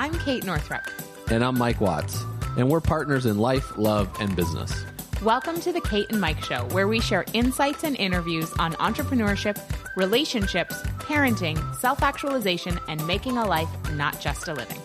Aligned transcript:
I'm 0.00 0.16
Kate 0.20 0.44
Northrup. 0.44 0.84
And 1.28 1.42
I'm 1.42 1.58
Mike 1.58 1.80
Watts. 1.80 2.22
And 2.56 2.70
we're 2.70 2.80
partners 2.80 3.26
in 3.26 3.36
life, 3.36 3.76
love, 3.76 4.08
and 4.20 4.36
business. 4.36 4.84
Welcome 5.24 5.60
to 5.62 5.72
the 5.72 5.80
Kate 5.80 6.06
and 6.10 6.20
Mike 6.20 6.40
Show, 6.40 6.66
where 6.66 6.86
we 6.86 7.00
share 7.00 7.24
insights 7.32 7.82
and 7.82 7.96
interviews 7.96 8.52
on 8.60 8.74
entrepreneurship, 8.74 9.58
relationships, 9.96 10.80
parenting, 10.98 11.58
self 11.74 12.04
actualization, 12.04 12.78
and 12.86 13.04
making 13.08 13.38
a 13.38 13.44
life, 13.44 13.68
not 13.94 14.20
just 14.20 14.46
a 14.46 14.54
living. 14.54 14.78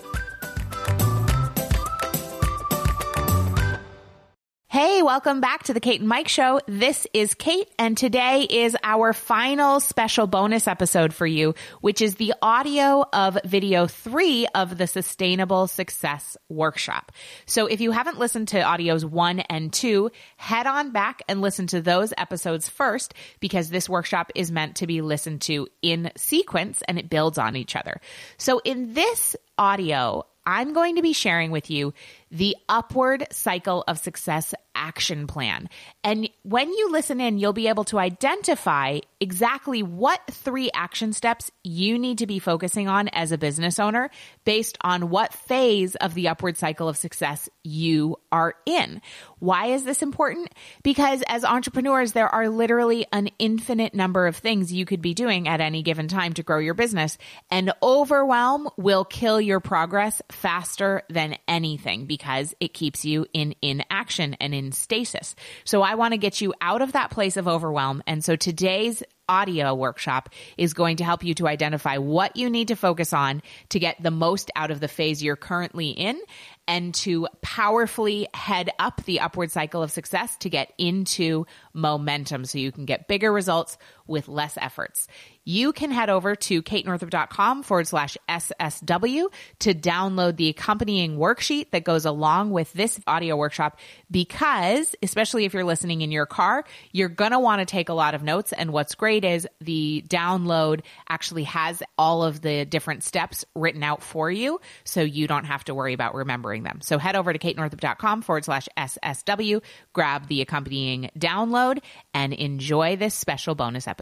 Welcome 5.03 5.41
back 5.41 5.63
to 5.63 5.73
the 5.73 5.81
Kate 5.81 5.99
and 5.99 6.07
Mike 6.07 6.29
show. 6.29 6.61
This 6.65 7.05
is 7.13 7.33
Kate 7.33 7.67
and 7.77 7.97
today 7.97 8.47
is 8.49 8.77
our 8.83 9.11
final 9.11 9.81
special 9.81 10.27
bonus 10.27 10.65
episode 10.65 11.13
for 11.13 11.27
you, 11.27 11.55
which 11.81 12.01
is 12.01 12.15
the 12.15 12.33
audio 12.41 13.03
of 13.11 13.37
video 13.43 13.85
three 13.85 14.47
of 14.55 14.77
the 14.77 14.87
Sustainable 14.87 15.67
Success 15.67 16.37
Workshop. 16.47 17.11
So 17.45 17.65
if 17.65 17.81
you 17.81 17.91
haven't 17.91 18.17
listened 18.17 18.47
to 18.49 18.61
audios 18.61 19.03
one 19.03 19.41
and 19.41 19.73
two, 19.73 20.09
head 20.37 20.67
on 20.67 20.91
back 20.91 21.21
and 21.27 21.41
listen 21.41 21.67
to 21.67 21.81
those 21.81 22.13
episodes 22.17 22.69
first 22.69 23.13
because 23.41 23.69
this 23.69 23.89
workshop 23.89 24.31
is 24.35 24.51
meant 24.51 24.77
to 24.77 24.87
be 24.87 25.01
listened 25.01 25.41
to 25.41 25.67
in 25.81 26.13
sequence 26.15 26.81
and 26.87 26.97
it 26.97 27.09
builds 27.09 27.37
on 27.37 27.57
each 27.57 27.75
other. 27.75 27.99
So 28.37 28.61
in 28.63 28.93
this 28.93 29.35
audio, 29.57 30.25
I'm 30.45 30.73
going 30.73 30.97
to 30.97 31.01
be 31.01 31.13
sharing 31.13 31.51
with 31.51 31.69
you 31.69 31.93
the 32.31 32.55
upward 32.67 33.27
cycle 33.31 33.83
of 33.87 33.97
success 33.97 34.53
action 34.83 35.27
plan. 35.27 35.69
And 36.03 36.29
when 36.43 36.69
you 36.69 36.91
listen 36.91 37.21
in, 37.21 37.37
you'll 37.37 37.53
be 37.53 37.69
able 37.69 37.85
to 37.85 37.97
identify 37.97 38.99
exactly 39.21 39.81
what 39.81 40.19
three 40.29 40.69
action 40.73 41.13
steps 41.13 41.49
you 41.63 41.97
need 41.97 42.17
to 42.17 42.27
be 42.27 42.39
focusing 42.39 42.89
on 42.89 43.07
as 43.07 43.31
a 43.31 43.37
business 43.37 43.79
owner 43.79 44.09
based 44.43 44.77
on 44.81 45.09
what 45.09 45.33
phase 45.33 45.95
of 45.95 46.13
the 46.13 46.27
upward 46.27 46.57
cycle 46.57 46.89
of 46.89 46.97
success 46.97 47.47
you 47.63 48.17
are 48.29 48.55
in. 48.65 49.01
Why 49.39 49.67
is 49.67 49.85
this 49.85 50.01
important? 50.01 50.53
Because 50.83 51.23
as 51.29 51.45
entrepreneurs, 51.45 52.11
there 52.11 52.27
are 52.27 52.49
literally 52.49 53.05
an 53.13 53.29
infinite 53.39 53.93
number 53.93 54.27
of 54.27 54.35
things 54.35 54.73
you 54.73 54.85
could 54.85 55.01
be 55.01 55.13
doing 55.13 55.47
at 55.47 55.61
any 55.61 55.83
given 55.83 56.09
time 56.09 56.33
to 56.33 56.43
grow 56.43 56.59
your 56.59 56.73
business 56.73 57.17
and 57.49 57.71
overwhelm 57.81 58.69
will 58.75 59.05
kill 59.05 59.39
your 59.39 59.61
progress 59.61 60.21
faster 60.29 61.03
than 61.09 61.37
anything 61.47 62.05
because 62.05 62.53
it 62.59 62.73
keeps 62.73 63.05
you 63.05 63.25
in 63.33 63.55
inaction 63.61 64.35
and 64.41 64.53
in 64.53 64.72
stasis. 64.73 65.35
So 65.63 65.81
I 65.81 65.95
want 65.95 66.13
to 66.13 66.17
get 66.17 66.41
you 66.41 66.53
out 66.61 66.81
of 66.81 66.93
that 66.93 67.11
place 67.11 67.37
of 67.37 67.47
overwhelm. 67.47 68.03
And 68.07 68.23
so 68.23 68.35
today's 68.35 69.03
audio 69.29 69.73
workshop 69.73 70.29
is 70.57 70.73
going 70.73 70.97
to 70.97 71.03
help 71.03 71.23
you 71.23 71.33
to 71.33 71.47
identify 71.47 71.97
what 71.97 72.35
you 72.35 72.49
need 72.49 72.67
to 72.67 72.75
focus 72.75 73.13
on 73.13 73.41
to 73.69 73.79
get 73.79 74.01
the 74.01 74.11
most 74.11 74.51
out 74.55 74.69
of 74.69 74.79
the 74.79 74.87
phase 74.87 75.23
you're 75.23 75.35
currently 75.35 75.89
in 75.89 76.19
and 76.67 76.93
to 76.93 77.27
powerfully 77.41 78.27
head 78.33 78.69
up 78.79 79.03
the 79.05 79.19
upward 79.21 79.51
cycle 79.51 79.81
of 79.81 79.91
success 79.91 80.35
to 80.37 80.49
get 80.49 80.73
into 80.77 81.45
momentum 81.73 82.45
so 82.45 82.57
you 82.57 82.71
can 82.71 82.85
get 82.85 83.07
bigger 83.07 83.31
results 83.31 83.77
with 84.07 84.27
less 84.27 84.57
efforts. 84.57 85.07
You 85.45 85.73
can 85.73 85.91
head 85.91 86.09
over 86.09 86.35
to 86.35 86.63
katenorthrup.com 86.63 87.63
forward 87.63 87.87
slash 87.87 88.17
SSW 88.29 89.25
to 89.59 89.73
download 89.73 90.37
the 90.37 90.49
accompanying 90.49 91.17
worksheet 91.17 91.71
that 91.71 91.83
goes 91.83 92.05
along 92.05 92.51
with 92.51 92.71
this 92.73 92.99
audio 93.07 93.35
workshop 93.35 93.79
because, 94.09 94.95
especially 95.03 95.43
if 95.43 95.53
you're 95.53 95.65
listening 95.65 96.01
in 96.01 96.11
your 96.11 96.25
car, 96.25 96.63
you're 96.91 97.09
going 97.09 97.31
to 97.31 97.39
want 97.39 97.59
to 97.59 97.65
take 97.65 97.89
a 97.89 97.93
lot 97.93 98.15
of 98.15 98.23
notes. 98.23 98.53
And 98.53 98.71
what's 98.71 98.95
great 98.95 99.25
is 99.25 99.47
the 99.59 100.05
download 100.07 100.81
actually 101.09 101.43
has 101.43 101.83
all 101.97 102.23
of 102.23 102.41
the 102.41 102.63
different 102.65 103.03
steps 103.03 103.43
written 103.53 103.83
out 103.83 104.01
for 104.01 104.31
you. 104.31 104.61
So 104.85 105.01
you 105.01 105.27
don't 105.27 105.45
have 105.45 105.65
to 105.65 105.75
worry 105.75 105.93
about 105.93 106.15
remembering 106.15 106.63
them. 106.63 106.79
So 106.81 106.97
head 106.97 107.17
over 107.17 107.33
to 107.33 107.39
katenorthrup.com 107.39 108.21
forward 108.21 108.45
slash 108.45 108.69
SSW, 108.77 109.61
grab 109.91 110.27
the 110.27 110.41
accompanying 110.41 111.09
download 111.19 111.79
and 112.13 112.31
enjoy 112.31 112.95
this 112.95 113.13
special 113.13 113.55
bonus 113.55 113.87
episode. 113.87 113.92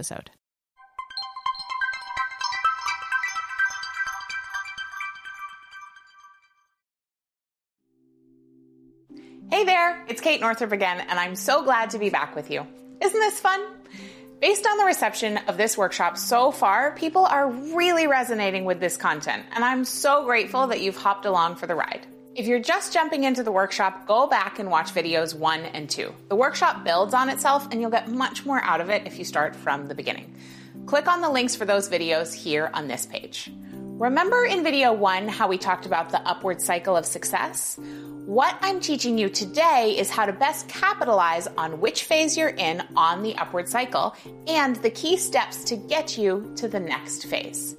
Hey 9.52 9.66
there, 9.66 10.06
it's 10.08 10.22
Kate 10.22 10.40
Northrup 10.40 10.72
again, 10.72 11.02
and 11.02 11.20
I'm 11.20 11.36
so 11.36 11.64
glad 11.64 11.90
to 11.90 12.00
be 12.00 12.10
back 12.10 12.36
with 12.36 12.50
you. 12.50 12.66
Isn't 13.02 13.20
this 13.20 13.40
fun? 13.40 13.62
Based 14.40 14.66
on 14.66 14.78
the 14.78 14.86
reception 14.86 15.38
of 15.48 15.58
this 15.58 15.78
workshop 15.78 16.18
so 16.18 16.52
far, 16.52 16.96
people 16.96 17.26
are 17.26 17.50
really 17.50 18.08
resonating 18.08 18.66
with 18.66 18.80
this 18.80 18.98
content, 18.98 19.46
and 19.54 19.64
I'm 19.64 19.84
so 19.84 20.24
grateful 20.24 20.68
that 20.68 20.82
you've 20.82 20.96
hopped 20.96 21.26
along 21.26 21.58
for 21.58 21.68
the 21.68 21.76
ride. 21.76 22.08
If 22.34 22.48
you're 22.48 22.60
just 22.60 22.94
jumping 22.94 23.26
into 23.26 23.44
the 23.44 23.52
workshop, 23.52 24.08
go 24.08 24.26
back 24.26 24.58
and 24.58 24.72
watch 24.72 24.94
videos 24.94 25.36
one 25.36 25.60
and 25.66 25.90
two. 25.90 26.14
The 26.30 26.36
workshop 26.38 26.86
builds 26.86 27.14
on 27.14 27.28
itself, 27.28 27.68
and 27.70 27.82
you'll 27.82 27.92
get 27.92 28.08
much 28.08 28.46
more 28.46 28.64
out 28.64 28.80
of 28.80 28.90
it 28.90 29.06
if 29.06 29.20
you 29.20 29.26
start 29.26 29.54
from 29.54 29.88
the 29.88 29.96
beginning. 29.96 30.34
Click 30.86 31.10
on 31.10 31.20
the 31.20 31.30
links 31.30 31.58
for 31.58 31.66
those 31.66 31.90
videos 31.90 32.34
here 32.34 32.72
on 32.74 32.88
this 32.88 33.06
page. 33.06 33.52
Remember 33.74 34.46
in 34.46 34.64
video 34.64 34.94
one 34.94 35.28
how 35.28 35.50
we 35.50 35.58
talked 35.58 35.86
about 35.86 36.10
the 36.10 36.22
upward 36.22 36.62
cycle 36.62 36.96
of 36.96 37.06
success? 37.06 37.78
What 38.26 38.58
I'm 38.62 38.80
teaching 38.80 39.18
you 39.18 39.28
today 39.28 39.94
is 39.98 40.10
how 40.10 40.26
to 40.26 40.32
best 40.32 40.70
capitalize 40.70 41.48
on 41.58 41.82
which 41.82 42.06
phase 42.06 42.38
you're 42.38 42.50
in 42.50 42.82
on 42.96 43.24
the 43.24 43.36
upward 43.36 43.68
cycle 43.68 44.16
and 44.48 44.78
the 44.78 44.90
key 44.90 45.18
steps 45.18 45.66
to 45.66 45.76
get 45.76 46.18
you 46.18 46.54
to 46.56 46.70
the 46.70 46.80
next 46.80 47.26
phase. 47.26 47.76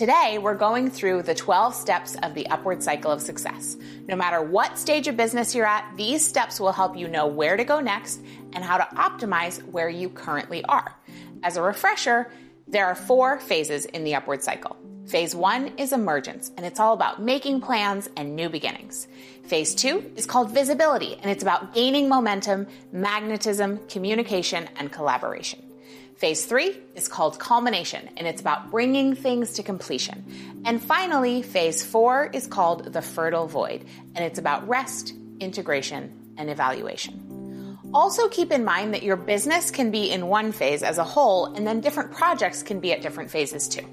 Today, 0.00 0.38
we're 0.38 0.54
going 0.54 0.88
through 0.88 1.24
the 1.24 1.34
12 1.34 1.74
steps 1.74 2.16
of 2.22 2.32
the 2.32 2.46
upward 2.46 2.82
cycle 2.82 3.10
of 3.10 3.20
success. 3.20 3.76
No 4.08 4.16
matter 4.16 4.40
what 4.40 4.78
stage 4.78 5.08
of 5.08 5.16
business 5.18 5.54
you're 5.54 5.66
at, 5.66 5.92
these 5.94 6.26
steps 6.26 6.58
will 6.58 6.72
help 6.72 6.96
you 6.96 7.06
know 7.06 7.26
where 7.26 7.54
to 7.54 7.64
go 7.64 7.80
next 7.80 8.22
and 8.54 8.64
how 8.64 8.78
to 8.78 8.84
optimize 8.96 9.62
where 9.66 9.90
you 9.90 10.08
currently 10.08 10.64
are. 10.64 10.96
As 11.42 11.58
a 11.58 11.62
refresher, 11.62 12.32
there 12.66 12.86
are 12.86 12.94
four 12.94 13.40
phases 13.40 13.84
in 13.84 14.04
the 14.04 14.14
upward 14.14 14.42
cycle. 14.42 14.74
Phase 15.04 15.34
one 15.34 15.74
is 15.76 15.92
emergence, 15.92 16.50
and 16.56 16.64
it's 16.64 16.80
all 16.80 16.94
about 16.94 17.20
making 17.20 17.60
plans 17.60 18.08
and 18.16 18.34
new 18.34 18.48
beginnings. 18.48 19.06
Phase 19.44 19.74
two 19.74 20.10
is 20.16 20.24
called 20.24 20.50
visibility, 20.50 21.16
and 21.16 21.30
it's 21.30 21.42
about 21.42 21.74
gaining 21.74 22.08
momentum, 22.08 22.68
magnetism, 22.90 23.80
communication, 23.86 24.66
and 24.76 24.90
collaboration. 24.90 25.69
Phase 26.20 26.44
three 26.44 26.76
is 26.94 27.08
called 27.08 27.38
culmination, 27.38 28.10
and 28.18 28.26
it's 28.26 28.42
about 28.42 28.70
bringing 28.70 29.14
things 29.14 29.54
to 29.54 29.62
completion. 29.62 30.22
And 30.66 30.82
finally, 30.82 31.40
phase 31.40 31.82
four 31.82 32.26
is 32.34 32.46
called 32.46 32.92
the 32.92 33.00
fertile 33.00 33.46
void, 33.46 33.86
and 34.14 34.22
it's 34.22 34.38
about 34.38 34.68
rest, 34.68 35.14
integration, 35.40 36.12
and 36.36 36.50
evaluation. 36.50 37.78
Also, 37.94 38.28
keep 38.28 38.52
in 38.52 38.66
mind 38.66 38.92
that 38.92 39.02
your 39.02 39.16
business 39.16 39.70
can 39.70 39.90
be 39.90 40.10
in 40.10 40.26
one 40.26 40.52
phase 40.52 40.82
as 40.82 40.98
a 40.98 41.04
whole, 41.04 41.54
and 41.54 41.66
then 41.66 41.80
different 41.80 42.12
projects 42.12 42.62
can 42.62 42.80
be 42.80 42.92
at 42.92 43.00
different 43.00 43.30
phases 43.30 43.66
too. 43.66 43.86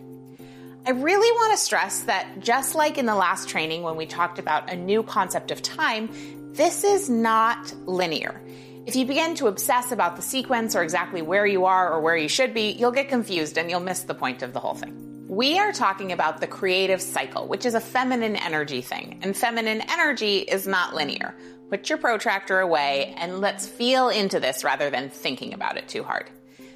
I 0.85 0.89
really 0.89 1.31
want 1.31 1.53
to 1.53 1.57
stress 1.57 2.01
that 2.01 2.41
just 2.41 2.75
like 2.75 2.97
in 2.97 3.05
the 3.05 3.15
last 3.15 3.47
training 3.47 3.83
when 3.83 3.95
we 3.95 4.05
talked 4.05 4.37
about 4.37 4.69
a 4.69 4.75
new 4.75 5.01
concept 5.01 5.49
of 5.49 5.61
time, 5.61 6.09
this 6.51 6.83
is 6.83 7.09
not 7.09 7.73
linear. 7.87 8.41
If 8.87 8.95
you 8.95 9.05
begin 9.05 9.35
to 9.35 9.47
obsess 9.47 9.91
about 9.91 10.15
the 10.15 10.21
sequence 10.21 10.73
or 10.73 10.81
exactly 10.81 11.21
where 11.21 11.45
you 11.45 11.65
are 11.65 11.91
or 11.91 11.99
where 11.99 12.15
you 12.15 12.29
should 12.29 12.53
be, 12.53 12.71
you'll 12.71 12.91
get 12.91 13.09
confused 13.09 13.57
and 13.57 13.69
you'll 13.69 13.81
miss 13.81 14.03
the 14.03 14.13
point 14.13 14.43
of 14.43 14.53
the 14.53 14.61
whole 14.61 14.75
thing. 14.75 15.25
We 15.27 15.59
are 15.59 15.73
talking 15.73 16.13
about 16.13 16.39
the 16.39 16.47
creative 16.47 17.01
cycle, 17.01 17.49
which 17.49 17.65
is 17.65 17.73
a 17.73 17.81
feminine 17.81 18.37
energy 18.37 18.79
thing, 18.79 19.19
and 19.23 19.35
feminine 19.35 19.81
energy 19.89 20.37
is 20.37 20.65
not 20.65 20.95
linear. 20.95 21.35
Put 21.69 21.89
your 21.89 21.97
protractor 21.97 22.61
away 22.61 23.13
and 23.17 23.41
let's 23.41 23.67
feel 23.67 24.07
into 24.07 24.39
this 24.39 24.63
rather 24.63 24.89
than 24.89 25.09
thinking 25.09 25.53
about 25.53 25.75
it 25.75 25.89
too 25.89 26.03
hard. 26.03 26.29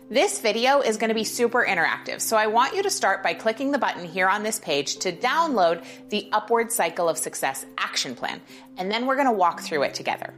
This 0.10 0.42
video 0.42 0.82
is 0.82 0.98
going 0.98 1.12
to 1.12 1.16
be 1.16 1.24
super 1.24 1.66
interactive, 1.66 2.20
so 2.20 2.36
I 2.36 2.48
want 2.48 2.76
you 2.76 2.84
to 2.84 2.90
start 2.90 3.24
by 3.24 3.36
clicking 3.36 3.72
the 3.72 3.78
button 3.78 4.04
here 4.04 4.28
on 4.28 4.44
this 4.44 4.60
page 4.60 4.98
to 4.98 5.14
download 5.14 5.85
the 6.09 6.28
Upward 6.34 6.74
Cycle 6.74 7.08
of 7.08 7.18
Success 7.18 7.66
action 7.78 8.16
plan, 8.16 8.41
and 8.78 8.91
then 8.91 9.06
we're 9.06 9.16
going 9.16 9.28
to 9.28 9.32
walk 9.32 9.62
through 9.62 9.84
it 9.84 9.94
together. 9.94 10.34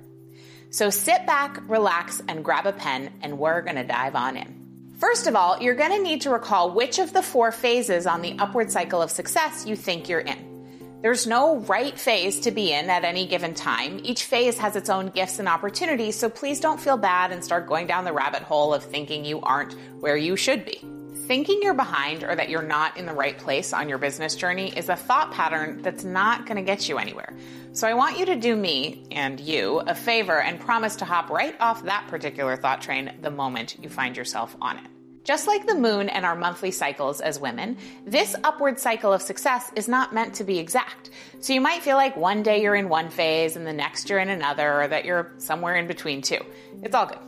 So 0.74 0.90
sit 0.90 1.28
back, 1.28 1.62
relax, 1.70 2.20
and 2.28 2.44
grab 2.44 2.66
a 2.66 2.74
pen, 2.74 3.12
and 3.22 3.38
we're 3.38 3.62
to 3.76 3.84
dive 3.84 4.16
on 4.16 4.36
in. 4.36 4.92
First 4.98 5.28
of 5.28 5.36
all, 5.36 5.62
you're 5.62 5.76
to 5.92 6.02
need 6.02 6.22
to 6.22 6.32
recall 6.32 6.72
which 6.72 6.98
of 6.98 7.14
the 7.14 7.22
four 7.22 7.52
phases 7.52 8.08
on 8.08 8.24
the 8.24 8.36
upward 8.40 8.72
cycle 8.72 9.00
of 9.00 9.12
success 9.12 9.68
you 9.68 9.76
think 9.76 10.10
you're 10.10 10.20
in. 10.20 11.00
There's 11.04 11.28
no 11.28 11.58
right 11.58 11.96
phase 11.96 12.40
to 12.40 12.50
be 12.50 12.74
in 12.74 12.90
at 12.90 13.04
any 13.04 13.28
given 13.28 13.54
time. 13.54 14.00
Each 14.02 14.24
phase 14.24 14.58
has 14.58 14.76
its 14.76 14.90
own 14.90 15.10
gifts 15.10 15.38
and 15.38 15.48
opportunities, 15.48 16.18
so 16.18 16.28
please 16.28 16.60
don't 16.60 16.82
feel 16.82 16.98
bad 16.98 17.32
and 17.32 17.44
start 17.44 17.68
going 17.68 17.86
down 17.86 18.04
the 18.04 18.12
rabbit 18.12 18.42
hole 18.42 18.74
of 18.74 18.84
thinking 18.84 19.26
you 19.26 19.42
aren't 19.42 19.74
where 20.00 20.18
you 20.18 20.36
should 20.36 20.66
be. 20.66 20.84
Thinking 21.28 21.62
you're 21.62 21.74
behind 21.74 22.26
or 22.26 22.36
that 22.36 22.50
you're 22.50 22.62
not 22.62 22.98
in 22.98 23.06
the 23.06 23.14
right 23.14 23.38
place 23.38 23.72
on 23.72 23.88
your 23.88 23.98
business 23.98 24.36
journey 24.36 24.74
is 24.76 24.90
a 24.90 24.96
thought 24.98 25.32
pattern 25.32 25.82
that's 25.82 26.04
not 26.04 26.46
going 26.46 26.58
to 26.58 26.64
get 26.64 26.90
you 26.90 26.98
anywhere. 26.98 27.34
So 27.72 27.88
I 27.88 27.94
want 27.94 28.20
you 28.20 28.26
to 28.26 28.36
do 28.36 28.54
me 28.58 29.06
and 29.10 29.40
you 29.40 29.80
a 29.80 29.96
favor 29.96 30.42
and 30.42 30.60
promise 30.60 30.98
to 30.98 31.06
hop 31.06 31.30
right 31.30 31.56
off 31.62 31.84
that 31.84 32.08
particular 32.10 32.58
thought 32.58 32.82
train 32.82 33.14
the 33.22 33.32
moment 33.32 33.78
you 33.82 33.88
find 33.88 34.18
yourself 34.18 34.54
on 34.62 34.78
it. 34.80 34.84
Just 35.24 35.48
like 35.48 35.66
the 35.66 35.76
moon 35.76 36.10
and 36.10 36.26
our 36.26 36.36
monthly 36.36 36.72
cycles 36.72 37.22
as 37.22 37.40
women, 37.40 37.78
this 38.06 38.36
upward 38.44 38.78
cycle 38.78 39.14
of 39.14 39.22
success 39.22 39.72
is 39.78 39.88
not 39.88 40.14
meant 40.14 40.36
to 40.36 40.44
be 40.44 40.60
exact. 40.60 41.10
So 41.40 41.54
you 41.54 41.62
might 41.62 41.84
feel 41.84 41.96
like 41.96 42.18
one 42.18 42.44
day 42.44 42.62
you're 42.62 42.76
in 42.76 42.90
one 42.90 43.10
phase 43.10 43.56
and 43.56 43.66
the 43.66 43.72
next 43.72 44.10
you're 44.10 44.20
in 44.20 44.28
another, 44.28 44.82
or 44.82 44.88
that 44.90 45.06
you're 45.06 45.32
somewhere 45.38 45.78
in 45.78 45.88
between 45.88 46.22
two. 46.22 46.46
It's 46.82 46.94
all 46.94 47.06
good. 47.06 47.20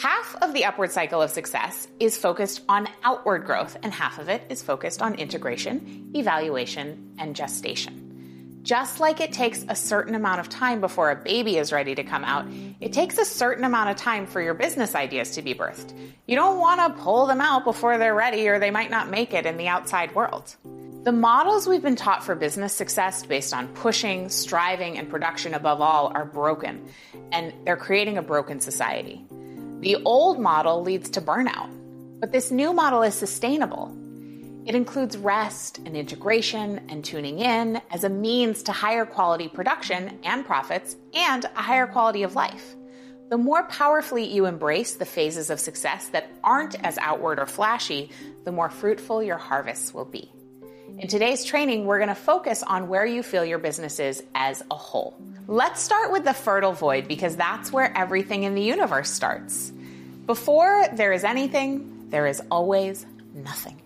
Half 0.00 0.34
of 0.40 0.54
the 0.54 0.64
upward 0.64 0.92
cycle 0.92 1.20
of 1.20 1.28
success 1.28 1.86
is 1.98 2.16
focused 2.16 2.62
on 2.70 2.88
outward 3.04 3.44
growth, 3.44 3.76
and 3.82 3.92
half 3.92 4.18
of 4.18 4.30
it 4.30 4.42
is 4.48 4.62
focused 4.62 5.02
on 5.02 5.16
integration, 5.16 6.10
evaluation, 6.14 7.16
and 7.18 7.36
gestation. 7.36 8.62
Just 8.62 8.98
like 8.98 9.20
it 9.20 9.30
takes 9.30 9.62
a 9.68 9.76
certain 9.76 10.14
amount 10.14 10.40
of 10.40 10.48
time 10.48 10.80
before 10.80 11.10
a 11.10 11.16
baby 11.16 11.58
is 11.58 11.70
ready 11.70 11.94
to 11.94 12.02
come 12.02 12.24
out, 12.24 12.46
it 12.80 12.94
takes 12.94 13.18
a 13.18 13.26
certain 13.26 13.62
amount 13.62 13.90
of 13.90 13.96
time 13.96 14.26
for 14.26 14.40
your 14.40 14.54
business 14.54 14.94
ideas 14.94 15.32
to 15.32 15.42
be 15.42 15.52
birthed. 15.52 15.92
You 16.26 16.34
don't 16.34 16.58
want 16.58 16.80
to 16.80 17.02
pull 17.02 17.26
them 17.26 17.42
out 17.42 17.64
before 17.64 17.98
they're 17.98 18.14
ready 18.14 18.48
or 18.48 18.58
they 18.58 18.70
might 18.70 18.90
not 18.90 19.10
make 19.10 19.34
it 19.34 19.44
in 19.44 19.58
the 19.58 19.68
outside 19.68 20.14
world. 20.14 20.56
The 21.04 21.12
models 21.12 21.68
we've 21.68 21.82
been 21.82 21.96
taught 21.96 22.24
for 22.24 22.34
business 22.34 22.74
success 22.74 23.26
based 23.26 23.52
on 23.52 23.68
pushing, 23.74 24.30
striving, 24.30 24.96
and 24.96 25.10
production 25.10 25.52
above 25.52 25.82
all 25.82 26.10
are 26.14 26.24
broken, 26.24 26.88
and 27.32 27.52
they're 27.66 27.76
creating 27.76 28.16
a 28.16 28.22
broken 28.22 28.60
society. 28.60 29.26
The 29.80 29.96
old 30.04 30.38
model 30.38 30.82
leads 30.82 31.08
to 31.10 31.22
burnout, 31.22 31.70
but 32.20 32.32
this 32.32 32.50
new 32.50 32.74
model 32.74 33.02
is 33.02 33.14
sustainable. 33.14 33.96
It 34.66 34.74
includes 34.74 35.16
rest 35.16 35.78
and 35.78 35.96
integration 35.96 36.82
and 36.90 37.02
tuning 37.02 37.38
in 37.38 37.80
as 37.90 38.04
a 38.04 38.10
means 38.10 38.62
to 38.64 38.72
higher 38.72 39.06
quality 39.06 39.48
production 39.48 40.18
and 40.22 40.44
profits 40.44 40.96
and 41.14 41.46
a 41.46 41.62
higher 41.62 41.86
quality 41.86 42.24
of 42.24 42.34
life. 42.34 42.76
The 43.30 43.38
more 43.38 43.62
powerfully 43.68 44.24
you 44.24 44.44
embrace 44.44 44.96
the 44.96 45.06
phases 45.06 45.48
of 45.48 45.58
success 45.58 46.08
that 46.08 46.30
aren't 46.44 46.74
as 46.84 46.98
outward 46.98 47.38
or 47.38 47.46
flashy, 47.46 48.10
the 48.44 48.52
more 48.52 48.68
fruitful 48.68 49.22
your 49.22 49.38
harvests 49.38 49.94
will 49.94 50.04
be. 50.04 50.30
In 51.00 51.08
today's 51.08 51.46
training, 51.46 51.86
we're 51.86 51.96
going 51.96 52.10
to 52.10 52.14
focus 52.14 52.62
on 52.62 52.86
where 52.86 53.06
you 53.06 53.22
feel 53.22 53.42
your 53.42 53.58
business 53.58 53.98
is 53.98 54.22
as 54.34 54.62
a 54.70 54.74
whole. 54.74 55.16
Let's 55.46 55.80
start 55.80 56.12
with 56.12 56.24
the 56.24 56.34
fertile 56.34 56.74
void 56.74 57.08
because 57.08 57.36
that's 57.36 57.72
where 57.72 57.96
everything 57.96 58.42
in 58.42 58.54
the 58.54 58.60
universe 58.60 59.10
starts. 59.10 59.72
Before 60.26 60.86
there 60.92 61.14
is 61.14 61.24
anything, 61.24 62.10
there 62.10 62.26
is 62.26 62.42
always 62.50 63.06
nothing. 63.32 63.80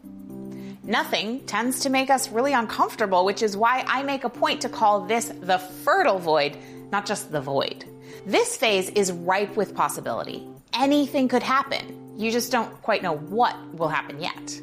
Nothing 0.82 1.38
tends 1.46 1.78
to 1.82 1.88
make 1.88 2.10
us 2.10 2.30
really 2.30 2.52
uncomfortable, 2.52 3.24
which 3.24 3.44
is 3.44 3.56
why 3.56 3.84
I 3.86 4.02
make 4.02 4.24
a 4.24 4.28
point 4.28 4.62
to 4.62 4.68
call 4.68 5.02
this 5.02 5.26
the 5.40 5.58
fertile 5.58 6.18
void, 6.18 6.56
not 6.90 7.06
just 7.06 7.30
the 7.30 7.40
void. 7.40 7.84
This 8.26 8.56
phase 8.56 8.88
is 8.88 9.12
ripe 9.12 9.54
with 9.54 9.76
possibility. 9.76 10.48
Anything 10.72 11.28
could 11.28 11.44
happen. 11.44 12.16
You 12.18 12.32
just 12.32 12.50
don't 12.50 12.82
quite 12.82 13.04
know 13.04 13.18
what 13.18 13.56
will 13.76 13.88
happen 13.88 14.20
yet. 14.20 14.60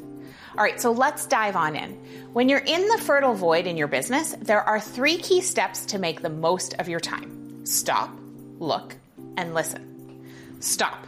All 0.56 0.62
right, 0.62 0.78
so 0.78 0.92
let's 0.92 1.26
dive 1.26 1.56
on 1.56 1.74
in. 1.76 1.92
When 2.34 2.50
you're 2.50 2.58
in 2.58 2.86
the 2.88 2.98
fertile 2.98 3.32
void 3.32 3.66
in 3.66 3.78
your 3.78 3.88
business, 3.88 4.34
there 4.38 4.62
are 4.62 4.78
three 4.78 5.16
key 5.16 5.40
steps 5.40 5.86
to 5.86 5.98
make 5.98 6.20
the 6.20 6.28
most 6.28 6.74
of 6.74 6.88
your 6.88 7.00
time 7.00 7.64
stop, 7.64 8.10
look, 8.58 8.94
and 9.38 9.54
listen. 9.54 10.26
Stop. 10.60 11.06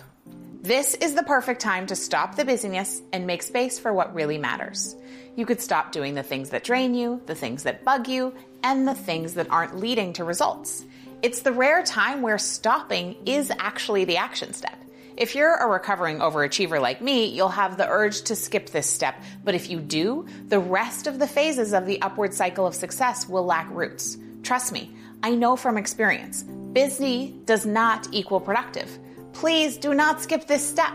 This 0.62 0.94
is 0.94 1.14
the 1.14 1.22
perfect 1.22 1.60
time 1.60 1.86
to 1.88 1.96
stop 1.96 2.36
the 2.36 2.44
busyness 2.46 3.02
and 3.12 3.26
make 3.26 3.42
space 3.42 3.78
for 3.78 3.92
what 3.92 4.14
really 4.14 4.38
matters. 4.38 4.96
You 5.36 5.44
could 5.44 5.60
stop 5.60 5.92
doing 5.92 6.14
the 6.14 6.22
things 6.22 6.48
that 6.50 6.64
drain 6.64 6.94
you, 6.94 7.20
the 7.26 7.34
things 7.34 7.64
that 7.64 7.84
bug 7.84 8.08
you, 8.08 8.32
and 8.62 8.88
the 8.88 8.94
things 8.94 9.34
that 9.34 9.50
aren't 9.50 9.76
leading 9.76 10.14
to 10.14 10.24
results. 10.24 10.86
It's 11.20 11.42
the 11.42 11.52
rare 11.52 11.82
time 11.82 12.22
where 12.22 12.38
stopping 12.38 13.16
is 13.26 13.52
actually 13.58 14.06
the 14.06 14.16
action 14.16 14.54
step. 14.54 14.78
If 15.16 15.36
you're 15.36 15.54
a 15.54 15.68
recovering 15.68 16.18
overachiever 16.18 16.80
like 16.80 17.00
me, 17.00 17.26
you'll 17.26 17.48
have 17.48 17.76
the 17.76 17.88
urge 17.88 18.22
to 18.22 18.34
skip 18.34 18.70
this 18.70 18.90
step, 18.90 19.14
but 19.44 19.54
if 19.54 19.70
you 19.70 19.78
do, 19.78 20.26
the 20.48 20.58
rest 20.58 21.06
of 21.06 21.20
the 21.20 21.26
phases 21.28 21.72
of 21.72 21.86
the 21.86 22.02
upward 22.02 22.34
cycle 22.34 22.66
of 22.66 22.74
success 22.74 23.28
will 23.28 23.44
lack 23.44 23.70
roots. 23.70 24.18
Trust 24.42 24.72
me, 24.72 24.90
I 25.22 25.30
know 25.36 25.54
from 25.54 25.78
experience. 25.78 26.42
Busy 26.42 27.32
does 27.44 27.64
not 27.64 28.08
equal 28.10 28.40
productive. 28.40 28.98
Please 29.32 29.76
do 29.76 29.94
not 29.94 30.20
skip 30.20 30.48
this 30.48 30.68
step. 30.68 30.92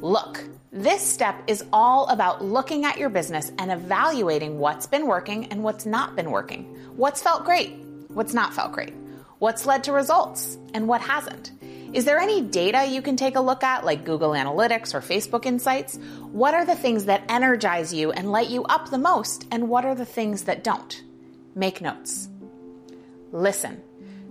Look, 0.00 0.44
this 0.70 1.00
step 1.00 1.42
is 1.46 1.64
all 1.72 2.06
about 2.08 2.44
looking 2.44 2.84
at 2.84 2.98
your 2.98 3.08
business 3.08 3.52
and 3.58 3.72
evaluating 3.72 4.58
what's 4.58 4.86
been 4.86 5.06
working 5.06 5.46
and 5.46 5.62
what's 5.62 5.86
not 5.86 6.14
been 6.14 6.30
working. 6.30 6.64
What's 6.94 7.22
felt 7.22 7.46
great, 7.46 7.70
what's 8.08 8.34
not 8.34 8.52
felt 8.52 8.72
great, 8.72 8.92
what's 9.38 9.64
led 9.64 9.82
to 9.84 9.92
results, 9.92 10.58
and 10.74 10.86
what 10.86 11.00
hasn't. 11.00 11.52
Is 11.94 12.04
there 12.04 12.18
any 12.18 12.40
data 12.40 12.86
you 12.86 13.00
can 13.02 13.14
take 13.14 13.36
a 13.36 13.40
look 13.40 13.62
at, 13.62 13.84
like 13.84 14.04
Google 14.04 14.32
Analytics 14.32 14.94
or 14.94 15.00
Facebook 15.00 15.46
Insights? 15.46 15.96
What 16.32 16.52
are 16.52 16.64
the 16.64 16.74
things 16.74 17.04
that 17.04 17.22
energize 17.28 17.94
you 17.94 18.10
and 18.10 18.32
light 18.32 18.50
you 18.50 18.64
up 18.64 18.90
the 18.90 18.98
most, 18.98 19.46
and 19.52 19.68
what 19.68 19.84
are 19.84 19.94
the 19.94 20.04
things 20.04 20.42
that 20.44 20.64
don't? 20.64 21.04
Make 21.54 21.80
notes. 21.80 22.28
Listen. 23.30 23.80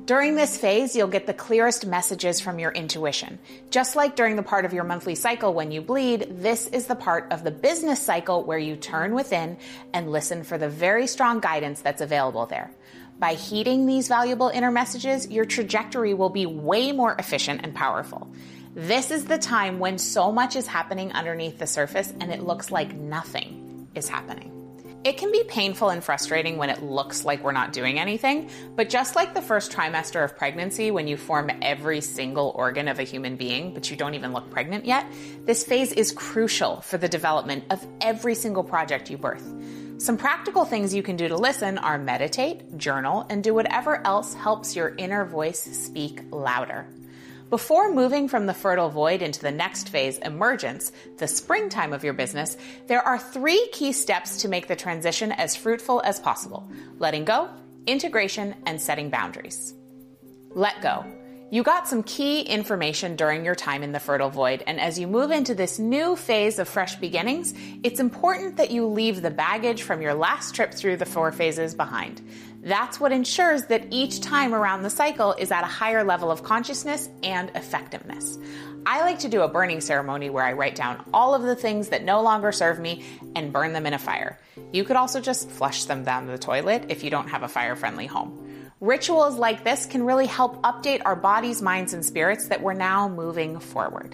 During 0.03 0.35
this 0.35 0.57
phase, 0.57 0.93
you'll 0.93 1.07
get 1.07 1.25
the 1.25 1.33
clearest 1.33 1.85
messages 1.85 2.41
from 2.41 2.59
your 2.59 2.73
intuition. 2.73 3.39
Just 3.69 3.95
like 3.95 4.17
during 4.17 4.35
the 4.35 4.43
part 4.43 4.65
of 4.65 4.73
your 4.73 4.83
monthly 4.83 5.15
cycle 5.15 5.53
when 5.53 5.71
you 5.71 5.79
bleed, 5.79 6.27
this 6.41 6.67
is 6.67 6.87
the 6.87 6.95
part 6.95 7.31
of 7.31 7.45
the 7.45 7.51
business 7.51 8.01
cycle 8.01 8.43
where 8.43 8.59
you 8.59 8.75
turn 8.75 9.13
within 9.13 9.55
and 9.93 10.11
listen 10.11 10.43
for 10.43 10.57
the 10.57 10.67
very 10.67 11.07
strong 11.07 11.39
guidance 11.39 11.79
that's 11.79 12.01
available 12.01 12.45
there. 12.45 12.71
By 13.23 13.35
heeding 13.35 13.85
these 13.85 14.09
valuable 14.09 14.49
inner 14.49 14.69
messages, 14.69 15.29
your 15.29 15.45
trajectory 15.45 16.13
will 16.13 16.29
be 16.29 16.45
way 16.45 16.91
more 16.91 17.15
efficient 17.17 17.61
and 17.63 17.73
powerful. 17.73 18.29
This 18.75 19.11
is 19.11 19.23
the 19.23 19.37
time 19.37 19.79
when 19.79 19.97
so 19.97 20.29
much 20.29 20.57
is 20.57 20.67
happening 20.67 21.13
underneath 21.13 21.57
the 21.57 21.65
surface 21.65 22.11
and 22.19 22.33
it 22.33 22.43
looks 22.43 22.69
like 22.69 22.93
nothing 22.93 23.87
is 23.95 24.09
happening. 24.09 24.49
It 25.05 25.15
can 25.17 25.31
be 25.31 25.45
painful 25.45 25.87
and 25.87 26.03
frustrating 26.03 26.57
when 26.57 26.69
it 26.69 26.83
looks 26.83 27.23
like 27.23 27.41
we're 27.45 27.53
not 27.53 27.71
doing 27.71 27.97
anything, 27.97 28.49
but 28.75 28.89
just 28.89 29.15
like 29.15 29.33
the 29.33 29.41
first 29.41 29.71
trimester 29.71 30.21
of 30.21 30.35
pregnancy, 30.35 30.91
when 30.91 31.07
you 31.07 31.15
form 31.15 31.49
every 31.61 32.01
single 32.01 32.51
organ 32.57 32.89
of 32.89 32.99
a 32.99 33.03
human 33.03 33.37
being, 33.37 33.73
but 33.73 33.89
you 33.89 33.95
don't 33.95 34.15
even 34.15 34.33
look 34.33 34.49
pregnant 34.51 34.83
yet, 34.83 35.05
this 35.45 35.63
phase 35.63 35.93
is 35.93 36.11
crucial 36.11 36.81
for 36.81 36.97
the 36.97 37.07
development 37.07 37.63
of 37.69 37.87
every 38.01 38.35
single 38.35 38.65
project 38.65 39.09
you 39.09 39.17
birth. 39.17 39.49
Some 39.97 40.17
practical 40.17 40.65
things 40.65 40.93
you 40.93 41.03
can 41.03 41.15
do 41.15 41.27
to 41.27 41.37
listen 41.37 41.77
are 41.77 41.97
meditate, 41.97 42.77
journal, 42.77 43.25
and 43.29 43.43
do 43.43 43.53
whatever 43.53 44.05
else 44.05 44.33
helps 44.33 44.75
your 44.75 44.95
inner 44.97 45.23
voice 45.23 45.61
speak 45.61 46.21
louder. 46.31 46.87
Before 47.49 47.93
moving 47.93 48.27
from 48.27 48.47
the 48.47 48.53
fertile 48.53 48.89
void 48.89 49.21
into 49.21 49.39
the 49.39 49.51
next 49.51 49.89
phase, 49.89 50.17
emergence, 50.17 50.91
the 51.17 51.27
springtime 51.27 51.93
of 51.93 52.03
your 52.03 52.13
business, 52.13 52.57
there 52.87 53.03
are 53.03 53.19
three 53.19 53.69
key 53.71 53.91
steps 53.91 54.41
to 54.41 54.47
make 54.47 54.67
the 54.67 54.75
transition 54.75 55.31
as 55.31 55.55
fruitful 55.55 56.01
as 56.03 56.19
possible 56.19 56.67
letting 56.97 57.25
go, 57.25 57.49
integration, 57.85 58.55
and 58.65 58.81
setting 58.81 59.09
boundaries. 59.09 59.75
Let 60.55 60.81
go. 60.81 61.05
You 61.51 61.61
got 61.61 61.87
some 61.87 62.01
key 62.01 62.41
information 62.41 63.15
during 63.15 63.45
your 63.45 63.53
time 63.53 63.83
in 63.83 63.91
the 63.91 63.99
fertile 63.99 64.31
void, 64.31 64.63
and 64.65 64.79
as 64.79 64.97
you 64.97 65.05
move 65.07 65.29
into 65.29 65.53
this 65.53 65.77
new 65.77 66.15
phase 66.15 66.57
of 66.57 66.67
fresh 66.67 66.95
beginnings, 66.95 67.53
it's 67.83 67.99
important 67.99 68.57
that 68.57 68.71
you 68.71 68.87
leave 68.87 69.21
the 69.21 69.29
baggage 69.29 69.83
from 69.83 70.01
your 70.01 70.15
last 70.15 70.55
trip 70.55 70.73
through 70.73 70.97
the 70.97 71.05
four 71.05 71.31
phases 71.31 71.75
behind. 71.75 72.27
That's 72.63 72.99
what 72.99 73.11
ensures 73.11 73.65
that 73.65 73.85
each 73.91 74.21
time 74.21 74.55
around 74.55 74.81
the 74.81 74.89
cycle 74.89 75.33
is 75.33 75.51
at 75.51 75.63
a 75.63 75.67
higher 75.67 76.03
level 76.03 76.31
of 76.31 76.43
consciousness 76.43 77.09
and 77.21 77.51
effectiveness. 77.55 78.39
I 78.85 79.01
like 79.01 79.19
to 79.19 79.29
do 79.29 79.41
a 79.41 79.47
burning 79.47 79.81
ceremony 79.81 80.29
where 80.29 80.43
I 80.43 80.53
write 80.53 80.75
down 80.75 81.03
all 81.13 81.35
of 81.35 81.43
the 81.43 81.55
things 81.55 81.89
that 81.89 82.03
no 82.03 82.21
longer 82.21 82.51
serve 82.51 82.79
me 82.79 83.03
and 83.35 83.53
burn 83.53 83.73
them 83.73 83.85
in 83.85 83.93
a 83.93 83.99
fire. 83.99 84.39
You 84.71 84.85
could 84.85 84.95
also 84.95 85.21
just 85.21 85.49
flush 85.49 85.85
them 85.85 86.03
down 86.03 86.27
the 86.27 86.37
toilet 86.37 86.85
if 86.89 87.03
you 87.03 87.09
don't 87.09 87.29
have 87.29 87.43
a 87.43 87.47
fire 87.47 87.75
friendly 87.75 88.07
home. 88.07 88.49
Rituals 88.83 89.37
like 89.37 89.63
this 89.63 89.85
can 89.85 90.03
really 90.03 90.25
help 90.25 90.61
update 90.63 91.01
our 91.05 91.15
bodies, 91.15 91.61
minds, 91.61 91.93
and 91.93 92.05
spirits 92.05 92.49
that 92.49 92.61
we're 92.61 92.73
now 92.73 93.07
moving 93.07 93.57
forward. 93.57 94.13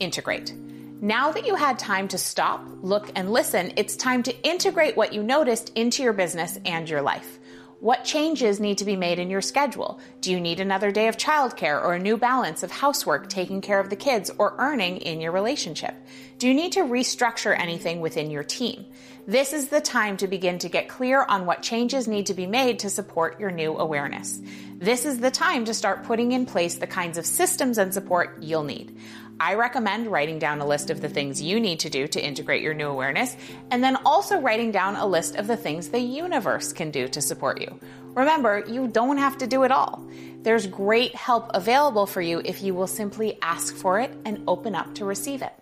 Integrate. 0.00 0.52
Now 1.00 1.30
that 1.30 1.46
you 1.46 1.54
had 1.54 1.78
time 1.78 2.08
to 2.08 2.18
stop, 2.18 2.68
look, 2.82 3.12
and 3.14 3.32
listen, 3.32 3.72
it's 3.76 3.94
time 3.94 4.24
to 4.24 4.36
integrate 4.42 4.96
what 4.96 5.12
you 5.12 5.22
noticed 5.22 5.70
into 5.76 6.02
your 6.02 6.12
business 6.12 6.58
and 6.64 6.90
your 6.90 7.00
life. 7.00 7.38
What 7.80 8.04
changes 8.04 8.60
need 8.60 8.76
to 8.78 8.84
be 8.84 8.94
made 8.94 9.18
in 9.18 9.30
your 9.30 9.40
schedule? 9.40 10.00
Do 10.20 10.30
you 10.30 10.38
need 10.38 10.60
another 10.60 10.92
day 10.92 11.08
of 11.08 11.16
childcare 11.16 11.82
or 11.82 11.94
a 11.94 11.98
new 11.98 12.18
balance 12.18 12.62
of 12.62 12.70
housework, 12.70 13.30
taking 13.30 13.62
care 13.62 13.80
of 13.80 13.88
the 13.88 13.96
kids, 13.96 14.30
or 14.36 14.54
earning 14.58 14.98
in 14.98 15.22
your 15.22 15.32
relationship? 15.32 15.94
Do 16.36 16.46
you 16.46 16.52
need 16.52 16.72
to 16.72 16.80
restructure 16.80 17.58
anything 17.58 18.02
within 18.02 18.30
your 18.30 18.44
team? 18.44 18.84
This 19.26 19.54
is 19.54 19.68
the 19.68 19.80
time 19.80 20.18
to 20.18 20.28
begin 20.28 20.58
to 20.58 20.68
get 20.68 20.90
clear 20.90 21.22
on 21.22 21.46
what 21.46 21.62
changes 21.62 22.06
need 22.06 22.26
to 22.26 22.34
be 22.34 22.46
made 22.46 22.80
to 22.80 22.90
support 22.90 23.40
your 23.40 23.50
new 23.50 23.78
awareness. 23.78 24.42
This 24.76 25.06
is 25.06 25.18
the 25.18 25.30
time 25.30 25.64
to 25.64 25.72
start 25.72 26.04
putting 26.04 26.32
in 26.32 26.44
place 26.44 26.74
the 26.74 26.86
kinds 26.86 27.16
of 27.16 27.24
systems 27.24 27.78
and 27.78 27.94
support 27.94 28.42
you'll 28.42 28.62
need. 28.62 28.94
I 29.40 29.54
recommend 29.54 30.08
writing 30.08 30.38
down 30.38 30.60
a 30.60 30.66
list 30.66 30.90
of 30.90 31.00
the 31.00 31.08
things 31.08 31.40
you 31.40 31.60
need 31.60 31.80
to 31.80 31.88
do 31.88 32.06
to 32.06 32.22
integrate 32.22 32.62
your 32.62 32.74
new 32.74 32.88
awareness, 32.88 33.34
and 33.70 33.82
then 33.82 33.96
also 34.04 34.38
writing 34.38 34.70
down 34.70 34.96
a 34.96 35.06
list 35.06 35.36
of 35.36 35.46
the 35.46 35.56
things 35.56 35.88
the 35.88 35.98
universe 35.98 36.74
can 36.74 36.90
do 36.90 37.08
to 37.08 37.22
support 37.22 37.58
you. 37.58 37.80
Remember, 38.14 38.62
you 38.68 38.86
don't 38.86 39.16
have 39.16 39.38
to 39.38 39.46
do 39.46 39.62
it 39.62 39.72
all. 39.72 40.06
There's 40.42 40.66
great 40.66 41.14
help 41.14 41.50
available 41.54 42.04
for 42.04 42.20
you 42.20 42.42
if 42.44 42.62
you 42.62 42.74
will 42.74 42.86
simply 42.86 43.38
ask 43.40 43.74
for 43.74 43.98
it 43.98 44.14
and 44.26 44.44
open 44.46 44.74
up 44.74 44.94
to 44.96 45.06
receive 45.06 45.40
it. 45.40 45.54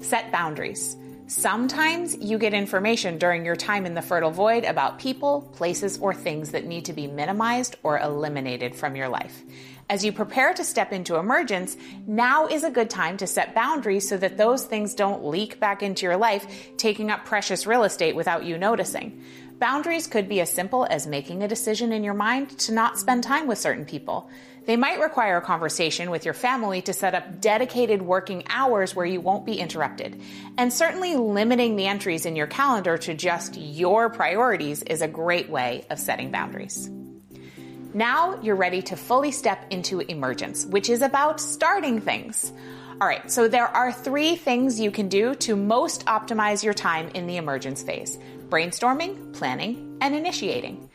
Set 0.00 0.30
boundaries. 0.30 0.96
Sometimes 1.26 2.14
you 2.14 2.38
get 2.38 2.52
information 2.52 3.16
during 3.18 3.46
your 3.46 3.56
time 3.56 3.86
in 3.86 3.94
the 3.94 4.02
fertile 4.02 4.30
void 4.30 4.64
about 4.64 4.98
people, 4.98 5.40
places, 5.54 5.98
or 5.98 6.12
things 6.12 6.50
that 6.50 6.66
need 6.66 6.84
to 6.84 6.92
be 6.92 7.06
minimized 7.06 7.76
or 7.82 7.98
eliminated 7.98 8.76
from 8.76 8.94
your 8.94 9.08
life. 9.08 9.42
As 9.90 10.02
you 10.02 10.12
prepare 10.12 10.54
to 10.54 10.64
step 10.64 10.92
into 10.92 11.16
emergence, 11.16 11.76
now 12.06 12.46
is 12.46 12.64
a 12.64 12.70
good 12.70 12.88
time 12.88 13.18
to 13.18 13.26
set 13.26 13.54
boundaries 13.54 14.08
so 14.08 14.16
that 14.16 14.38
those 14.38 14.64
things 14.64 14.94
don't 14.94 15.26
leak 15.26 15.60
back 15.60 15.82
into 15.82 16.06
your 16.06 16.16
life, 16.16 16.46
taking 16.78 17.10
up 17.10 17.26
precious 17.26 17.66
real 17.66 17.84
estate 17.84 18.16
without 18.16 18.44
you 18.44 18.56
noticing. 18.56 19.22
Boundaries 19.58 20.06
could 20.06 20.28
be 20.28 20.40
as 20.40 20.50
simple 20.50 20.86
as 20.88 21.06
making 21.06 21.42
a 21.42 21.48
decision 21.48 21.92
in 21.92 22.02
your 22.02 22.14
mind 22.14 22.58
to 22.60 22.72
not 22.72 22.98
spend 22.98 23.22
time 23.22 23.46
with 23.46 23.58
certain 23.58 23.84
people. 23.84 24.28
They 24.64 24.76
might 24.76 25.00
require 25.00 25.36
a 25.36 25.42
conversation 25.42 26.10
with 26.10 26.24
your 26.24 26.34
family 26.34 26.80
to 26.82 26.94
set 26.94 27.14
up 27.14 27.42
dedicated 27.42 28.00
working 28.00 28.44
hours 28.48 28.96
where 28.96 29.04
you 29.04 29.20
won't 29.20 29.44
be 29.44 29.60
interrupted. 29.60 30.18
And 30.56 30.72
certainly 30.72 31.14
limiting 31.16 31.76
the 31.76 31.86
entries 31.86 32.24
in 32.24 32.36
your 32.36 32.46
calendar 32.46 32.96
to 32.98 33.12
just 33.12 33.56
your 33.56 34.08
priorities 34.08 34.82
is 34.82 35.02
a 35.02 35.08
great 35.08 35.50
way 35.50 35.84
of 35.90 35.98
setting 35.98 36.30
boundaries. 36.30 36.90
Now 37.94 38.40
you're 38.42 38.56
ready 38.56 38.82
to 38.82 38.96
fully 38.96 39.30
step 39.30 39.66
into 39.70 40.00
emergence, 40.00 40.66
which 40.66 40.90
is 40.90 41.00
about 41.00 41.40
starting 41.40 42.00
things. 42.00 42.52
All 43.00 43.06
right, 43.06 43.30
so 43.30 43.46
there 43.46 43.68
are 43.68 43.92
three 43.92 44.34
things 44.34 44.80
you 44.80 44.90
can 44.90 45.08
do 45.08 45.36
to 45.36 45.54
most 45.54 46.04
optimize 46.06 46.64
your 46.64 46.74
time 46.74 47.08
in 47.10 47.28
the 47.28 47.36
emergence 47.36 47.84
phase 47.84 48.18
brainstorming, 48.48 49.32
planning, 49.32 49.96
and 50.00 50.14
initiating. 50.14 50.90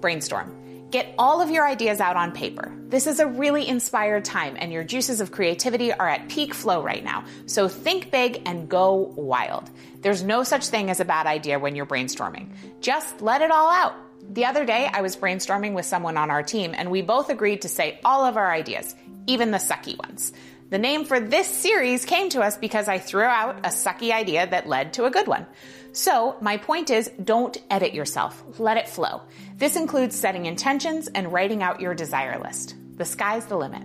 Brainstorm. 0.00 0.90
Get 0.90 1.14
all 1.18 1.40
of 1.40 1.50
your 1.50 1.66
ideas 1.66 2.00
out 2.00 2.16
on 2.16 2.32
paper. 2.32 2.70
This 2.88 3.06
is 3.06 3.18
a 3.18 3.26
really 3.26 3.66
inspired 3.66 4.26
time, 4.26 4.56
and 4.58 4.70
your 4.70 4.84
juices 4.84 5.22
of 5.22 5.32
creativity 5.32 5.90
are 5.90 6.08
at 6.08 6.28
peak 6.28 6.52
flow 6.52 6.82
right 6.82 7.02
now. 7.02 7.24
So 7.46 7.66
think 7.66 8.10
big 8.10 8.42
and 8.44 8.68
go 8.68 9.14
wild. 9.16 9.70
There's 10.02 10.22
no 10.22 10.42
such 10.42 10.68
thing 10.68 10.90
as 10.90 11.00
a 11.00 11.06
bad 11.06 11.26
idea 11.26 11.58
when 11.58 11.76
you're 11.76 11.86
brainstorming. 11.86 12.50
Just 12.82 13.22
let 13.22 13.40
it 13.40 13.50
all 13.50 13.70
out. 13.70 13.94
The 14.30 14.44
other 14.44 14.64
day, 14.64 14.88
I 14.90 15.02
was 15.02 15.16
brainstorming 15.16 15.74
with 15.74 15.84
someone 15.84 16.16
on 16.16 16.30
our 16.30 16.42
team, 16.42 16.74
and 16.76 16.90
we 16.90 17.02
both 17.02 17.28
agreed 17.28 17.62
to 17.62 17.68
say 17.68 18.00
all 18.04 18.24
of 18.24 18.36
our 18.36 18.50
ideas, 18.50 18.94
even 19.26 19.50
the 19.50 19.58
sucky 19.58 19.98
ones. 19.98 20.32
The 20.70 20.78
name 20.78 21.04
for 21.04 21.20
this 21.20 21.48
series 21.48 22.06
came 22.06 22.30
to 22.30 22.40
us 22.40 22.56
because 22.56 22.88
I 22.88 22.98
threw 22.98 23.24
out 23.24 23.58
a 23.58 23.68
sucky 23.68 24.10
idea 24.10 24.46
that 24.46 24.66
led 24.66 24.94
to 24.94 25.04
a 25.04 25.10
good 25.10 25.26
one. 25.26 25.46
So, 25.92 26.36
my 26.40 26.56
point 26.56 26.88
is 26.88 27.10
don't 27.22 27.58
edit 27.68 27.92
yourself, 27.92 28.42
let 28.58 28.78
it 28.78 28.88
flow. 28.88 29.20
This 29.58 29.76
includes 29.76 30.16
setting 30.16 30.46
intentions 30.46 31.08
and 31.08 31.30
writing 31.30 31.62
out 31.62 31.82
your 31.82 31.92
desire 31.92 32.38
list. 32.38 32.74
The 32.96 33.04
sky's 33.04 33.44
the 33.44 33.58
limit. 33.58 33.82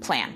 Plan. 0.00 0.32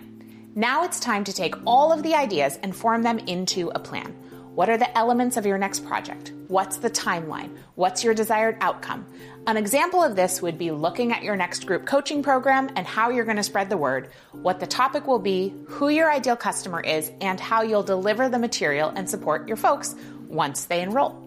Now 0.54 0.84
it's 0.84 1.00
time 1.00 1.24
to 1.24 1.32
take 1.32 1.56
all 1.66 1.92
of 1.92 2.04
the 2.04 2.14
ideas 2.14 2.58
and 2.62 2.74
form 2.74 3.02
them 3.02 3.18
into 3.18 3.70
a 3.70 3.80
plan. 3.80 4.14
What 4.56 4.70
are 4.70 4.78
the 4.78 4.96
elements 4.96 5.36
of 5.36 5.44
your 5.44 5.58
next 5.58 5.84
project? 5.84 6.32
What's 6.48 6.78
the 6.78 6.88
timeline? 6.88 7.58
What's 7.74 8.02
your 8.02 8.14
desired 8.14 8.56
outcome? 8.62 9.04
An 9.46 9.58
example 9.58 10.02
of 10.02 10.16
this 10.16 10.40
would 10.40 10.56
be 10.56 10.70
looking 10.70 11.12
at 11.12 11.22
your 11.22 11.36
next 11.36 11.66
group 11.66 11.84
coaching 11.84 12.22
program 12.22 12.70
and 12.74 12.86
how 12.86 13.10
you're 13.10 13.26
going 13.26 13.36
to 13.36 13.42
spread 13.42 13.68
the 13.68 13.76
word, 13.76 14.08
what 14.32 14.58
the 14.58 14.66
topic 14.66 15.06
will 15.06 15.18
be, 15.18 15.54
who 15.66 15.90
your 15.90 16.10
ideal 16.10 16.36
customer 16.36 16.80
is, 16.80 17.12
and 17.20 17.38
how 17.38 17.60
you'll 17.60 17.82
deliver 17.82 18.30
the 18.30 18.38
material 18.38 18.88
and 18.96 19.10
support 19.10 19.46
your 19.46 19.58
folks 19.58 19.94
once 20.26 20.64
they 20.64 20.80
enroll. 20.80 21.25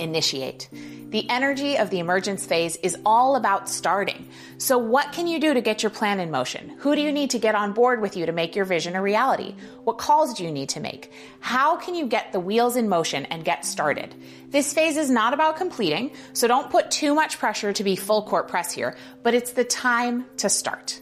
Initiate. 0.00 0.68
The 1.10 1.28
energy 1.28 1.76
of 1.76 1.90
the 1.90 1.98
emergence 1.98 2.46
phase 2.46 2.76
is 2.76 2.96
all 3.04 3.36
about 3.36 3.68
starting. 3.68 4.28
So, 4.58 4.78
what 4.78 5.12
can 5.12 5.26
you 5.26 5.38
do 5.38 5.52
to 5.54 5.60
get 5.60 5.82
your 5.82 5.90
plan 5.90 6.20
in 6.20 6.30
motion? 6.30 6.70
Who 6.78 6.94
do 6.94 7.02
you 7.02 7.12
need 7.12 7.30
to 7.30 7.38
get 7.38 7.54
on 7.54 7.72
board 7.72 8.00
with 8.00 8.16
you 8.16 8.26
to 8.26 8.32
make 8.32 8.56
your 8.56 8.64
vision 8.64 8.96
a 8.96 9.02
reality? 9.02 9.54
What 9.84 9.98
calls 9.98 10.34
do 10.34 10.44
you 10.44 10.50
need 10.50 10.70
to 10.70 10.80
make? 10.80 11.12
How 11.40 11.76
can 11.76 11.94
you 11.94 12.06
get 12.06 12.32
the 12.32 12.40
wheels 12.40 12.76
in 12.76 12.88
motion 12.88 13.26
and 13.26 13.44
get 13.44 13.64
started? 13.64 14.14
This 14.48 14.72
phase 14.72 14.96
is 14.96 15.10
not 15.10 15.34
about 15.34 15.56
completing, 15.56 16.12
so 16.32 16.48
don't 16.48 16.70
put 16.70 16.90
too 16.90 17.14
much 17.14 17.38
pressure 17.38 17.72
to 17.72 17.84
be 17.84 17.96
full 17.96 18.22
court 18.22 18.48
press 18.48 18.72
here, 18.72 18.96
but 19.22 19.34
it's 19.34 19.52
the 19.52 19.64
time 19.64 20.24
to 20.38 20.48
start. 20.48 21.00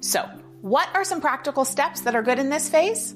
So, 0.00 0.28
what 0.60 0.88
are 0.94 1.04
some 1.04 1.20
practical 1.20 1.64
steps 1.64 2.02
that 2.02 2.14
are 2.14 2.22
good 2.22 2.38
in 2.38 2.50
this 2.50 2.68
phase? 2.68 3.14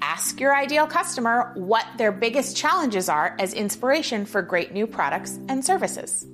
Ask 0.00 0.40
your 0.40 0.56
ideal 0.56 0.86
customer 0.86 1.52
what 1.54 1.84
their 1.96 2.12
biggest 2.12 2.56
challenges 2.56 3.08
are 3.08 3.34
as 3.38 3.52
inspiration 3.52 4.26
for 4.26 4.42
great 4.42 4.72
new 4.72 4.86
products 4.86 5.38
and 5.48 5.64
services. 5.64 6.26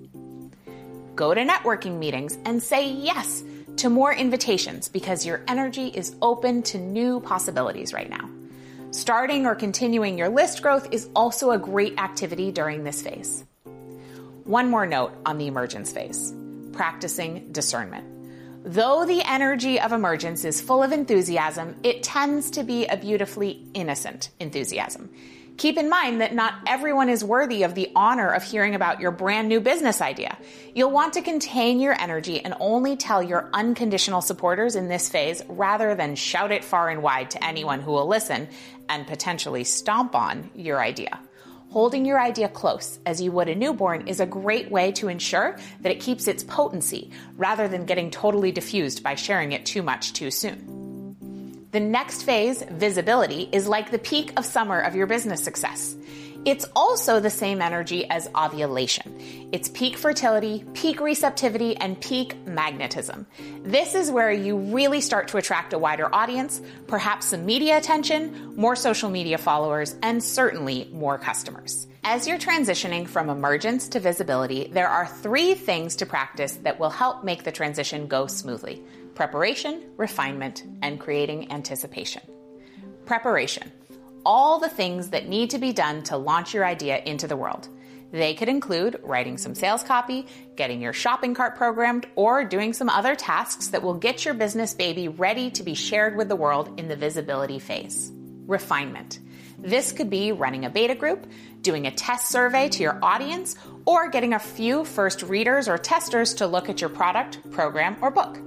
Go 1.15 1.33
to 1.33 1.45
networking 1.45 1.99
meetings 1.99 2.37
and 2.45 2.63
say 2.63 2.91
yes 2.91 3.43
to 3.77 3.89
more 3.89 4.13
invitations 4.13 4.89
because 4.89 5.25
your 5.25 5.43
energy 5.49 5.89
is 5.89 6.15
open 6.21 6.63
to 6.65 6.79
new 6.79 7.21
possibilities 7.21 7.93
right 7.93 8.11
now. 8.11 8.29
Starting 8.91 9.47
or 9.47 9.55
continuing 9.55 10.19
your 10.19 10.29
list 10.29 10.63
growth 10.63 10.89
is 10.93 11.09
also 11.17 11.51
a 11.51 11.59
great 11.59 11.99
activity 11.99 12.53
during 12.53 12.85
this 12.85 13.03
phase. 13.03 13.45
One 14.45 14.71
more 14.71 14.87
note 14.87 15.13
on 15.25 15.39
the 15.39 15.47
emergence 15.47 15.91
phase 15.91 16.35
practicing 16.73 17.53
discernment. 17.53 18.14
Though 18.67 19.05
the 19.05 19.21
energy 19.23 19.79
of 19.79 19.93
emergence 19.93 20.43
is 20.43 20.63
full 20.63 20.83
of 20.83 20.91
enthusiasm, 20.91 21.77
it 21.83 22.03
tends 22.03 22.51
to 22.53 22.63
be 22.63 22.87
a 22.87 22.97
beautifully 22.97 23.63
innocent 23.75 24.31
enthusiasm. 24.41 25.11
Keep 25.59 25.77
in 25.77 25.91
mind 25.91 26.23
that 26.23 26.35
not 26.35 26.55
everyone 26.67 27.11
is 27.11 27.23
worthy 27.23 27.65
of 27.65 27.75
the 27.75 27.93
honor 27.95 28.33
of 28.33 28.43
hearing 28.43 28.75
about 28.75 29.01
your 29.01 29.11
brand 29.11 29.51
new 29.51 29.61
business 29.61 30.01
idea. 30.01 30.39
You'll 30.75 30.91
want 30.91 31.13
to 31.13 31.21
contain 31.21 31.79
your 31.79 31.93
energy 32.01 32.41
and 32.41 32.55
only 32.59 32.97
tell 32.97 33.23
your 33.23 33.51
unconditional 33.53 34.23
supporters 34.23 34.77
in 34.77 34.89
this 34.89 35.11
phase 35.11 35.43
rather 35.47 35.95
than 35.95 36.17
shout 36.17 36.51
it 36.51 36.65
far 36.65 36.89
and 36.89 37.03
wide 37.03 37.33
to 37.33 37.45
anyone 37.45 37.83
who 37.83 37.93
will 37.93 38.09
listen 38.09 38.49
and 38.89 39.07
potentially 39.07 39.65
stomp 39.65 40.15
on 40.15 40.51
your 40.55 40.81
idea. 40.81 41.21
Holding 41.75 42.05
your 42.07 42.21
idea 42.21 42.49
close, 42.49 43.01
as 43.05 43.21
you 43.21 43.33
would 43.33 43.49
a 43.49 43.55
newborn, 43.57 44.07
is 44.07 44.21
a 44.21 44.27
great 44.27 44.71
way 44.71 44.93
to 44.93 45.09
ensure 45.09 45.57
that 45.81 45.91
it 45.91 45.99
keeps 45.99 46.29
its 46.29 46.45
potency 46.45 47.11
rather 47.37 47.67
than 47.67 47.85
getting 47.85 48.13
totally 48.13 48.53
diffused 48.53 49.03
by 49.03 49.17
sharing 49.17 49.51
it 49.51 49.67
too 49.67 49.83
much 49.83 50.13
too 50.13 50.31
soon. 50.31 51.67
The 51.73 51.81
next 51.81 52.23
phase, 52.23 52.63
visibility, 52.63 53.49
is 53.51 53.67
like 53.67 53.91
the 53.91 53.99
peak 53.99 54.33
of 54.37 54.45
summer 54.45 54.79
of 54.79 54.95
your 54.95 55.09
business 55.09 55.43
success. 55.43 55.97
It's 56.45 56.67
also 56.77 57.21
the 57.21 57.31
same 57.31 57.63
energy 57.63 58.05
as 58.11 58.29
ovulation. 58.37 59.49
It's 59.51 59.71
peak 59.71 59.97
fertility, 59.97 60.63
peak 60.75 61.01
receptivity, 61.01 61.75
and 61.75 61.99
peak 61.99 62.37
magnetism. 62.47 63.27
This 63.63 63.95
is 63.95 64.11
where 64.11 64.31
you 64.31 64.59
really 64.59 65.01
start 65.01 65.29
to 65.29 65.39
attract 65.39 65.73
a 65.73 65.79
wider 65.79 66.15
audience, 66.15 66.61
perhaps 66.87 67.29
some 67.29 67.47
media 67.47 67.79
attention, 67.79 68.55
more 68.57 68.77
social 68.77 69.09
media 69.09 69.39
followers, 69.39 69.97
and 70.03 70.23
certainly 70.23 70.91
more 70.93 71.17
customers. 71.17 71.87
As 72.05 72.29
you're 72.29 72.39
transitioning 72.39 73.09
from 73.09 73.31
emergence 73.31 73.89
to 73.89 74.01
visibility, 74.01 74.69
there 74.71 74.89
are 74.89 75.07
three 75.07 75.55
things 75.55 75.97
to 75.97 76.05
practice 76.05 76.57
that 76.57 76.79
will 76.79 76.91
help 76.91 77.25
make 77.25 77.45
the 77.45 77.53
transition 77.53 78.07
go 78.07 78.27
smoothly 78.27 78.83
preparation, 79.15 79.81
refinement, 79.97 80.65
and 80.83 81.01
creating 81.01 81.51
anticipation. 81.53 82.21
Preparation 83.07 83.71
all 84.25 84.59
the 84.59 84.69
things 84.69 85.11
that 85.11 85.29
need 85.29 85.51
to 85.51 85.59
be 85.59 85.73
done 85.73 86.03
to 86.05 86.17
launch 86.17 86.55
your 86.55 86.65
idea 86.65 87.03
into 87.05 87.27
the 87.27 87.37
world. 87.37 87.69
They 88.13 88.35
could 88.35 88.49
include 88.49 89.01
writing 89.03 89.39
some 89.39 89.57
sales 89.57 89.83
copy, 89.83 90.27
getting 90.55 90.81
your 90.81 90.93
shopping 90.93 91.35
cart 91.35 91.57
programmed, 91.57 92.07
or 92.15 92.45
doing 92.45 92.73
some 92.73 92.89
other 92.89 93.17
tasks 93.17 93.69
that 93.69 93.83
will 93.83 93.95
get 93.95 94.25
your 94.25 94.35
business 94.35 94.73
baby 94.73 95.09
ready 95.09 95.51
to 95.51 95.65
be 95.65 95.75
shared 95.75 96.17
with 96.17 96.29
the 96.29 96.37
world 96.37 96.79
in 96.79 96.87
the 96.87 96.95
visibility 96.95 97.59
phase. 97.59 98.13
Refinement. 98.47 99.19
This 99.59 99.93
could 99.93 100.11
be 100.11 100.31
running 100.31 100.65
a 100.65 100.71
beta 100.71 100.95
group, 100.95 101.27
doing 101.63 101.87
a 101.87 101.91
test 101.91 102.31
survey 102.31 102.69
to 102.69 102.83
your 102.83 102.99
audience, 103.03 103.57
or 103.87 104.09
getting 104.11 104.35
a 104.35 104.39
few 104.39 104.85
first 104.85 105.23
readers 105.23 105.69
or 105.69 105.79
testers 105.79 106.35
to 106.35 106.47
look 106.47 106.69
at 106.69 106.81
your 106.81 106.91
product, 106.91 107.51
program, 107.51 107.97
or 108.01 108.11
book. 108.11 108.39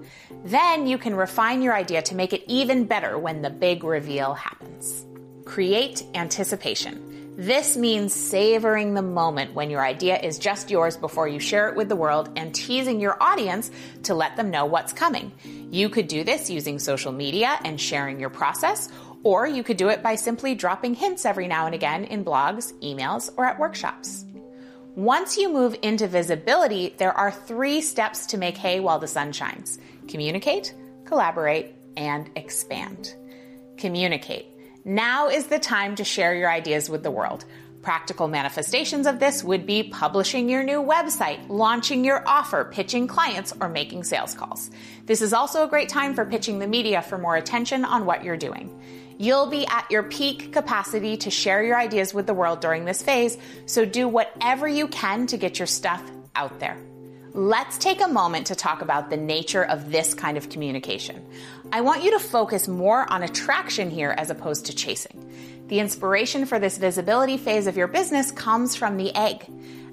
Then 0.46 0.88
you 0.88 0.98
can 0.98 1.16
refine 1.16 1.62
your 1.62 1.74
idea 1.74 2.04
to 2.04 2.16
make 2.16 2.34
it 2.34 2.44
even 2.48 2.86
better 2.86 3.18
when 3.18 3.42
the 3.42 3.50
big 3.50 3.84
reveal 3.84 4.36
happens. 4.36 5.07
Create 5.48 6.04
anticipation. 6.14 7.34
This 7.38 7.78
means 7.78 8.14
savoring 8.14 8.94
the 8.94 9.02
moment 9.02 9.54
when 9.54 9.70
your 9.70 9.84
idea 9.84 10.20
is 10.20 10.38
just 10.38 10.70
yours 10.70 10.98
before 10.98 11.30
you 11.30 11.40
share 11.40 11.70
it 11.70 11.76
with 11.76 11.88
the 11.88 11.96
world 11.96 12.30
and 12.36 12.54
teasing 12.54 13.00
your 13.00 13.22
audience 13.24 13.72
to 14.04 14.14
let 14.14 14.36
them 14.36 14.52
know 14.52 14.66
what's 14.66 14.92
coming. 14.92 15.32
You 15.72 15.88
could 15.88 16.10
do 16.10 16.26
this 16.26 16.50
using 16.50 16.80
social 16.80 17.14
media 17.14 17.58
and 17.64 17.80
sharing 17.80 18.20
your 18.20 18.30
process, 18.30 18.92
or 19.24 19.48
you 19.48 19.64
could 19.64 19.78
do 19.78 19.88
it 19.88 20.04
by 20.04 20.16
simply 20.16 20.54
dropping 20.54 20.96
hints 20.96 21.26
every 21.26 21.48
now 21.48 21.66
and 21.66 21.74
again 21.74 22.04
in 22.04 22.26
blogs, 22.26 22.74
emails, 22.82 23.32
or 23.38 23.46
at 23.46 23.58
workshops. 23.58 24.26
Once 24.96 25.38
you 25.38 25.52
move 25.52 25.78
into 25.82 26.08
visibility, 26.08 26.94
there 26.98 27.14
are 27.14 27.32
three 27.32 27.80
steps 27.80 28.26
to 28.28 28.38
make 28.38 28.58
hay 28.58 28.82
while 28.82 29.00
the 29.00 29.08
sun 29.08 29.32
shines 29.32 29.80
communicate, 30.10 30.76
collaborate, 31.06 31.74
and 31.96 32.30
expand. 32.36 33.16
Communicate. 33.78 34.57
Now 34.88 35.28
is 35.28 35.48
the 35.48 35.60
time 35.60 35.96
to 35.96 36.06
share 36.06 36.34
your 36.34 36.50
ideas 36.50 36.90
with 36.90 37.04
the 37.04 37.12
world. 37.12 37.44
Practical 37.82 38.30
manifestations 38.30 39.06
of 39.06 39.20
this 39.20 39.44
would 39.44 39.66
be 39.66 39.84
publishing 39.84 40.48
your 40.48 40.64
new 40.64 40.82
website, 40.82 41.50
launching 41.50 42.06
your 42.06 42.26
offer, 42.26 42.64
pitching 42.64 43.06
clients, 43.06 43.54
or 43.60 43.68
making 43.68 44.06
sales 44.06 44.34
calls. 44.34 44.72
This 45.06 45.22
is 45.22 45.34
also 45.34 45.66
a 45.66 45.68
great 45.68 45.90
time 45.90 46.16
for 46.16 46.24
pitching 46.24 46.60
the 46.60 46.68
media 46.68 47.02
for 47.02 47.18
more 47.18 47.36
attention 47.36 47.84
on 47.84 48.06
what 48.06 48.24
you're 48.24 48.38
doing. 48.38 48.82
You'll 49.18 49.48
be 49.48 49.68
at 49.68 49.92
your 49.92 50.04
peak 50.04 50.54
capacity 50.54 51.18
to 51.18 51.30
share 51.30 51.62
your 51.62 51.78
ideas 51.78 52.14
with 52.14 52.26
the 52.26 52.34
world 52.34 52.62
during 52.62 52.86
this 52.86 53.02
phase, 53.02 53.38
so 53.66 53.84
do 53.84 54.08
whatever 54.08 54.70
you 54.70 54.88
can 54.88 55.28
to 55.28 55.36
get 55.36 55.60
your 55.60 55.68
stuff 55.68 56.02
out 56.34 56.62
there. 56.62 56.78
Let's 57.38 57.78
take 57.78 58.02
a 58.02 58.08
moment 58.08 58.48
to 58.48 58.56
talk 58.56 58.82
about 58.82 59.12
the 59.12 59.16
nature 59.16 59.64
of 59.64 59.92
this 59.92 60.16
kind 60.16 60.40
of 60.40 60.50
communication. 60.50 61.24
I 61.72 61.82
want 61.82 62.02
you 62.02 62.10
to 62.10 62.20
focus 62.20 62.68
more 62.68 63.08
on 63.14 63.22
attraction 63.22 63.92
here 63.92 64.10
as 64.18 64.32
opposed 64.32 64.66
to 64.66 64.76
chasing. 64.76 65.24
The 65.68 65.80
inspiration 65.80 66.48
for 66.48 66.58
this 66.58 66.80
visibility 66.80 67.38
phase 67.38 67.68
of 67.68 67.78
your 67.78 67.86
business 67.86 68.32
comes 68.32 68.76
from 68.76 68.98
the 68.98 69.16
egg. 69.16 69.46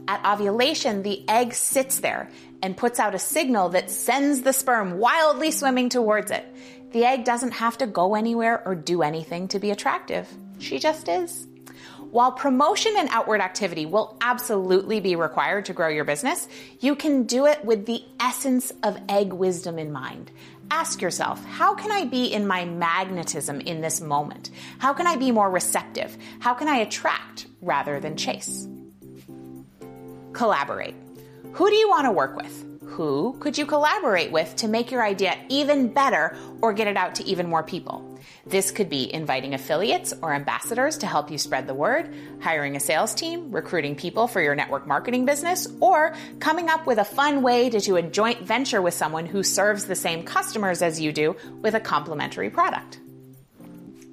At 0.09 0.25
ovulation, 0.25 1.03
the 1.03 1.23
egg 1.29 1.53
sits 1.53 1.99
there 1.99 2.31
and 2.63 2.79
puts 2.79 2.99
out 2.99 3.15
a 3.15 3.19
signal 3.19 3.69
that 3.69 3.91
sends 3.91 4.41
the 4.41 4.55
sperm 4.55 4.99
wildly 4.99 5.51
swimming 5.51 5.91
towards 5.91 6.31
it. 6.31 6.47
The 6.93 7.05
egg 7.05 7.25
doesn't 7.25 7.53
have 7.53 7.77
to 7.77 7.87
go 7.87 8.15
anywhere 8.15 8.67
or 8.67 8.75
do 8.75 9.03
anything 9.03 9.49
to 9.49 9.59
be 9.59 9.71
attractive. 9.71 10.27
She 10.61 10.79
just 10.79 11.11
is. 11.11 11.47
While 12.15 12.31
promotion 12.31 12.95
and 12.97 13.09
outward 13.11 13.41
activity 13.41 13.87
will 13.87 14.17
absolutely 14.21 15.01
be 15.01 15.17
required 15.17 15.65
to 15.65 15.73
grow 15.73 15.89
your 15.89 16.05
business, 16.05 16.47
you 16.79 16.95
can 16.95 17.25
do 17.25 17.47
it 17.47 17.65
with 17.65 17.87
the 17.87 18.05
essence 18.21 18.73
of 18.85 19.01
egg 19.09 19.33
wisdom 19.33 19.81
in 19.81 19.91
mind. 19.91 20.31
Ask 20.71 21.03
yourself, 21.03 21.45
how 21.45 21.75
can 21.75 21.91
I 21.91 22.05
be 22.05 22.27
in 22.27 22.47
my 22.47 22.67
magnetism 22.67 23.61
in 23.63 23.81
this 23.81 24.01
moment? 24.01 24.51
How 24.79 24.93
can 24.93 25.09
I 25.09 25.17
be 25.17 25.33
more 25.33 25.51
receptive? 25.51 26.17
How 26.39 26.55
can 26.55 26.69
I 26.69 26.77
attract 26.77 27.49
rather 27.61 27.99
than 27.99 28.17
chase? 28.17 28.69
Collaborate. 30.33 30.95
Who 31.55 31.69
do 31.69 31.75
you 31.75 31.89
want 31.89 32.05
to 32.05 32.13
work 32.13 32.37
with? 32.37 32.65
Who 32.91 33.37
could 33.41 33.59
you 33.59 33.67
collaborate 33.67 34.31
with 34.31 34.55
to 34.55 34.69
make 34.69 34.93
your 34.93 35.03
idea 35.03 35.37
even 35.49 35.89
better 35.89 36.37
or 36.63 36.73
get 36.73 36.87
it 36.87 36.97
out 36.97 37.17
to 37.17 37.25
even 37.25 37.49
more 37.49 37.65
people? 37.65 38.14
This 38.47 38.71
could 38.71 38.91
be 38.91 39.13
inviting 39.13 39.55
affiliates 39.55 40.13
or 40.23 40.35
ambassadors 40.35 40.99
to 40.99 41.07
help 41.07 41.31
you 41.31 41.39
spread 41.39 41.67
the 41.67 41.75
word, 41.75 42.15
hiring 42.41 42.77
a 42.77 42.81
sales 42.81 43.15
team, 43.15 43.51
recruiting 43.51 43.97
people 43.97 44.29
for 44.29 44.41
your 44.41 44.55
network 44.55 44.87
marketing 44.87 45.25
business, 45.25 45.67
or 45.81 46.15
coming 46.41 46.69
up 46.69 46.87
with 46.87 46.99
a 46.99 47.05
fun 47.05 47.43
way 47.43 47.71
to 47.71 47.81
do 47.81 47.97
a 47.97 48.03
joint 48.03 48.43
venture 48.43 48.83
with 48.83 48.95
someone 48.95 49.27
who 49.27 49.43
serves 49.43 49.87
the 49.87 49.95
same 49.95 50.25
customers 50.25 50.83
as 50.83 51.01
you 51.01 51.13
do 51.13 51.37
with 51.63 51.75
a 51.75 51.81
complementary 51.81 52.51
product. 52.51 52.99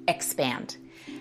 Expand. 0.08 0.76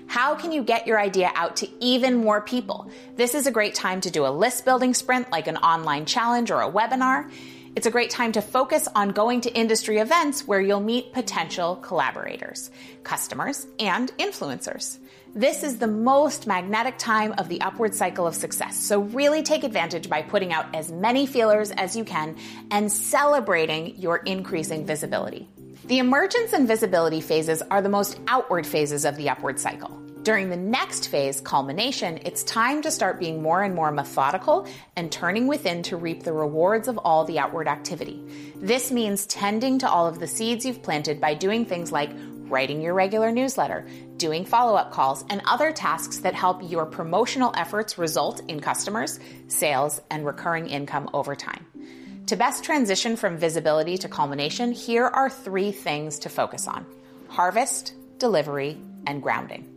How 0.08 0.36
can 0.36 0.52
you 0.52 0.62
get 0.62 0.88
your 0.88 1.00
idea 1.00 1.32
out 1.36 1.56
to 1.58 1.70
even 1.80 2.18
more 2.18 2.42
people? 2.42 2.92
This 3.16 3.34
is 3.34 3.48
a 3.48 3.52
great 3.52 3.76
time 3.76 4.02
to 4.02 4.12
do 4.12 4.26
a 4.26 4.30
list 4.30 4.66
building 4.66 4.94
sprint 4.94 5.32
like 5.32 5.48
an 5.48 5.56
online 5.56 6.06
challenge 6.06 6.52
or 6.52 6.62
a 6.62 6.70
webinar. 6.70 7.32
It's 7.74 7.88
a 7.88 7.92
great 7.92 8.10
time 8.10 8.34
to 8.34 8.42
focus 8.42 8.90
on 8.96 9.10
going 9.10 9.42
to 9.42 9.54
industry 9.54 10.00
events 10.00 10.46
where 10.46 10.60
you'll 10.60 10.82
meet 10.82 11.14
potential 11.14 11.78
collaborators, 11.78 12.70
customers, 13.04 13.66
and 13.80 14.12
influencers. 14.18 14.98
This 15.34 15.64
is 15.64 15.78
the 15.78 15.88
most 15.88 16.48
magnetic 16.48 16.98
time 16.98 17.34
of 17.38 17.48
the 17.48 17.62
upward 17.62 17.96
cycle 17.96 18.28
of 18.28 18.36
success. 18.36 18.78
So 18.78 19.00
really 19.00 19.42
take 19.42 19.64
advantage 19.64 20.10
by 20.10 20.22
putting 20.22 20.52
out 20.52 20.76
as 20.76 20.92
many 20.92 21.26
feelers 21.26 21.72
as 21.72 21.96
you 21.96 22.04
can 22.04 22.36
and 22.72 22.92
celebrating 22.92 23.96
your 23.96 24.18
increasing 24.18 24.86
visibility. 24.86 25.48
The 25.86 26.00
emergence 26.00 26.52
and 26.52 26.68
visibility 26.68 27.22
phases 27.22 27.62
are 27.62 27.82
the 27.82 27.88
most 27.88 28.20
outward 28.28 28.68
phases 28.68 29.06
of 29.06 29.16
the 29.16 29.30
upward 29.30 29.62
cycle. 29.62 30.01
During 30.24 30.50
the 30.50 30.58
next 30.58 31.08
phase, 31.08 31.42
culmination, 31.42 32.20
it's 32.24 32.44
time 32.44 32.84
to 32.84 32.92
start 32.92 33.20
being 33.20 33.42
more 33.42 33.64
and 33.64 33.74
more 33.74 33.92
methodical 33.92 34.68
and 34.96 35.12
turning 35.12 35.48
within 35.48 35.82
to 35.84 35.98
reap 35.98 36.22
the 36.22 36.32
rewards 36.32 36.88
of 36.88 37.00
all 37.00 37.26
the 37.26 37.40
outward 37.40 37.68
activity. 37.68 38.22
This 38.56 38.92
means 38.92 39.26
tending 39.26 39.80
to 39.80 39.90
all 39.90 40.08
of 40.08 40.20
the 40.20 40.28
seeds 40.28 40.64
you've 40.64 40.84
planted 40.84 41.20
by 41.20 41.34
doing 41.34 41.66
things 41.66 41.92
like 41.92 42.12
writing 42.42 42.82
your 42.82 42.94
regular 42.94 43.32
newsletter, 43.32 43.88
doing 44.18 44.46
follow 44.46 44.76
up 44.76 44.92
calls, 44.92 45.26
and 45.32 45.42
other 45.46 45.72
tasks 45.72 46.20
that 46.20 46.36
help 46.36 46.70
your 46.70 46.86
promotional 46.86 47.52
efforts 47.58 47.98
result 47.98 48.42
in 48.48 48.60
customers, 48.60 49.20
sales, 49.48 50.02
and 50.12 50.24
recurring 50.24 50.70
income 50.70 51.10
over 51.16 51.36
time. 51.36 51.66
To 52.28 52.36
best 52.36 52.64
transition 52.64 53.16
from 53.16 53.38
visibility 53.38 53.98
to 53.98 54.08
culmination, 54.08 54.72
here 54.72 55.08
are 55.08 55.32
three 55.32 55.72
things 55.72 56.20
to 56.20 56.30
focus 56.30 56.68
on 56.68 56.86
harvest, 57.28 57.96
delivery, 58.20 58.78
and 59.08 59.24
grounding. 59.24 59.71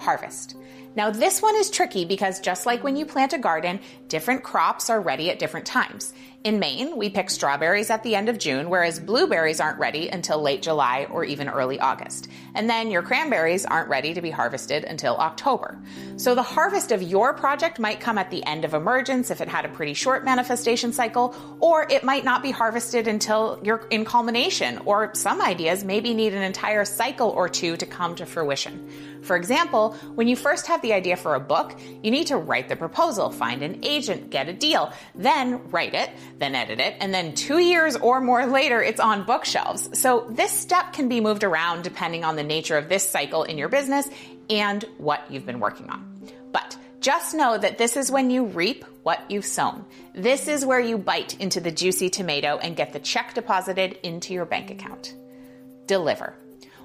Harvest. 0.00 0.56
Now, 0.96 1.10
this 1.10 1.40
one 1.40 1.54
is 1.54 1.70
tricky 1.70 2.04
because 2.04 2.40
just 2.40 2.66
like 2.66 2.82
when 2.82 2.96
you 2.96 3.06
plant 3.06 3.32
a 3.32 3.38
garden, 3.38 3.78
different 4.08 4.42
crops 4.42 4.90
are 4.90 5.00
ready 5.00 5.30
at 5.30 5.38
different 5.38 5.66
times. 5.66 6.12
In 6.42 6.58
Maine, 6.58 6.96
we 6.96 7.10
pick 7.10 7.28
strawberries 7.28 7.90
at 7.90 8.02
the 8.02 8.14
end 8.14 8.30
of 8.30 8.38
June, 8.38 8.70
whereas 8.70 8.98
blueberries 8.98 9.60
aren't 9.60 9.78
ready 9.78 10.08
until 10.08 10.40
late 10.40 10.62
July 10.62 11.06
or 11.10 11.22
even 11.22 11.50
early 11.50 11.78
August. 11.78 12.28
And 12.54 12.68
then 12.68 12.90
your 12.90 13.02
cranberries 13.02 13.66
aren't 13.66 13.90
ready 13.90 14.14
to 14.14 14.22
be 14.22 14.30
harvested 14.30 14.84
until 14.84 15.16
October. 15.16 15.78
So 16.16 16.34
the 16.34 16.42
harvest 16.42 16.92
of 16.92 17.02
your 17.02 17.34
project 17.34 17.78
might 17.78 18.00
come 18.00 18.16
at 18.16 18.30
the 18.30 18.42
end 18.46 18.64
of 18.64 18.72
emergence 18.72 19.30
if 19.30 19.42
it 19.42 19.48
had 19.48 19.66
a 19.66 19.68
pretty 19.68 19.92
short 19.92 20.24
manifestation 20.24 20.94
cycle, 20.94 21.36
or 21.60 21.86
it 21.90 22.04
might 22.04 22.24
not 22.24 22.42
be 22.42 22.50
harvested 22.50 23.06
until 23.06 23.60
you're 23.62 23.86
in 23.90 24.06
culmination, 24.06 24.78
or 24.86 25.14
some 25.14 25.42
ideas 25.42 25.84
maybe 25.84 26.14
need 26.14 26.32
an 26.32 26.42
entire 26.42 26.86
cycle 26.86 27.28
or 27.28 27.50
two 27.50 27.76
to 27.76 27.84
come 27.84 28.14
to 28.14 28.24
fruition. 28.24 28.90
For 29.22 29.36
example, 29.36 29.92
when 30.14 30.28
you 30.28 30.36
first 30.36 30.66
have 30.66 30.82
the 30.82 30.92
idea 30.92 31.16
for 31.16 31.34
a 31.34 31.40
book, 31.40 31.78
you 32.02 32.10
need 32.10 32.28
to 32.28 32.36
write 32.36 32.68
the 32.68 32.76
proposal, 32.76 33.30
find 33.30 33.62
an 33.62 33.80
agent, 33.82 34.30
get 34.30 34.48
a 34.48 34.52
deal, 34.52 34.92
then 35.14 35.70
write 35.70 35.94
it, 35.94 36.10
then 36.38 36.54
edit 36.54 36.80
it, 36.80 36.96
and 37.00 37.12
then 37.12 37.34
two 37.34 37.58
years 37.58 37.96
or 37.96 38.20
more 38.20 38.46
later, 38.46 38.82
it's 38.82 39.00
on 39.00 39.24
bookshelves. 39.24 39.98
So 39.98 40.26
this 40.30 40.50
step 40.50 40.92
can 40.92 41.08
be 41.08 41.20
moved 41.20 41.44
around 41.44 41.82
depending 41.82 42.24
on 42.24 42.36
the 42.36 42.42
nature 42.42 42.76
of 42.76 42.88
this 42.88 43.08
cycle 43.08 43.44
in 43.44 43.58
your 43.58 43.68
business 43.68 44.08
and 44.48 44.84
what 44.98 45.30
you've 45.30 45.46
been 45.46 45.60
working 45.60 45.90
on. 45.90 46.20
But 46.52 46.76
just 47.00 47.34
know 47.34 47.56
that 47.56 47.78
this 47.78 47.96
is 47.96 48.10
when 48.10 48.30
you 48.30 48.44
reap 48.44 48.84
what 49.02 49.30
you've 49.30 49.46
sown. 49.46 49.86
This 50.14 50.48
is 50.48 50.66
where 50.66 50.80
you 50.80 50.98
bite 50.98 51.40
into 51.40 51.60
the 51.60 51.70
juicy 51.70 52.10
tomato 52.10 52.58
and 52.58 52.76
get 52.76 52.92
the 52.92 53.00
check 53.00 53.34
deposited 53.34 53.98
into 54.02 54.34
your 54.34 54.44
bank 54.44 54.70
account. 54.70 55.14
Deliver. 55.86 56.34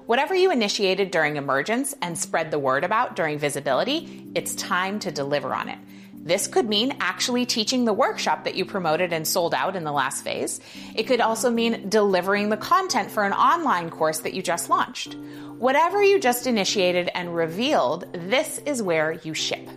Whatever 0.06 0.36
you 0.36 0.52
initiated 0.52 1.10
during 1.10 1.36
emergence 1.36 1.92
and 2.00 2.16
spread 2.16 2.52
the 2.52 2.60
word 2.60 2.84
about 2.84 3.16
during 3.16 3.40
visibility, 3.40 4.24
it's 4.36 4.54
time 4.54 5.00
to 5.00 5.10
deliver 5.10 5.52
on 5.52 5.68
it. 5.68 5.78
This 6.14 6.46
could 6.46 6.68
mean 6.68 6.96
actually 7.00 7.44
teaching 7.44 7.84
the 7.84 7.92
workshop 7.92 8.44
that 8.44 8.54
you 8.54 8.64
promoted 8.64 9.12
and 9.12 9.26
sold 9.26 9.52
out 9.52 9.74
in 9.74 9.82
the 9.82 9.90
last 9.90 10.22
phase. 10.22 10.60
It 10.94 11.08
could 11.08 11.20
also 11.20 11.50
mean 11.50 11.88
delivering 11.88 12.50
the 12.50 12.56
content 12.56 13.10
for 13.10 13.24
an 13.24 13.32
online 13.32 13.90
course 13.90 14.20
that 14.20 14.32
you 14.32 14.42
just 14.42 14.70
launched. 14.70 15.16
Whatever 15.58 16.00
you 16.00 16.20
just 16.20 16.46
initiated 16.46 17.10
and 17.12 17.34
revealed, 17.34 18.06
this 18.12 18.58
is 18.58 18.82
where 18.82 19.12
you 19.24 19.34
ship. 19.34 19.68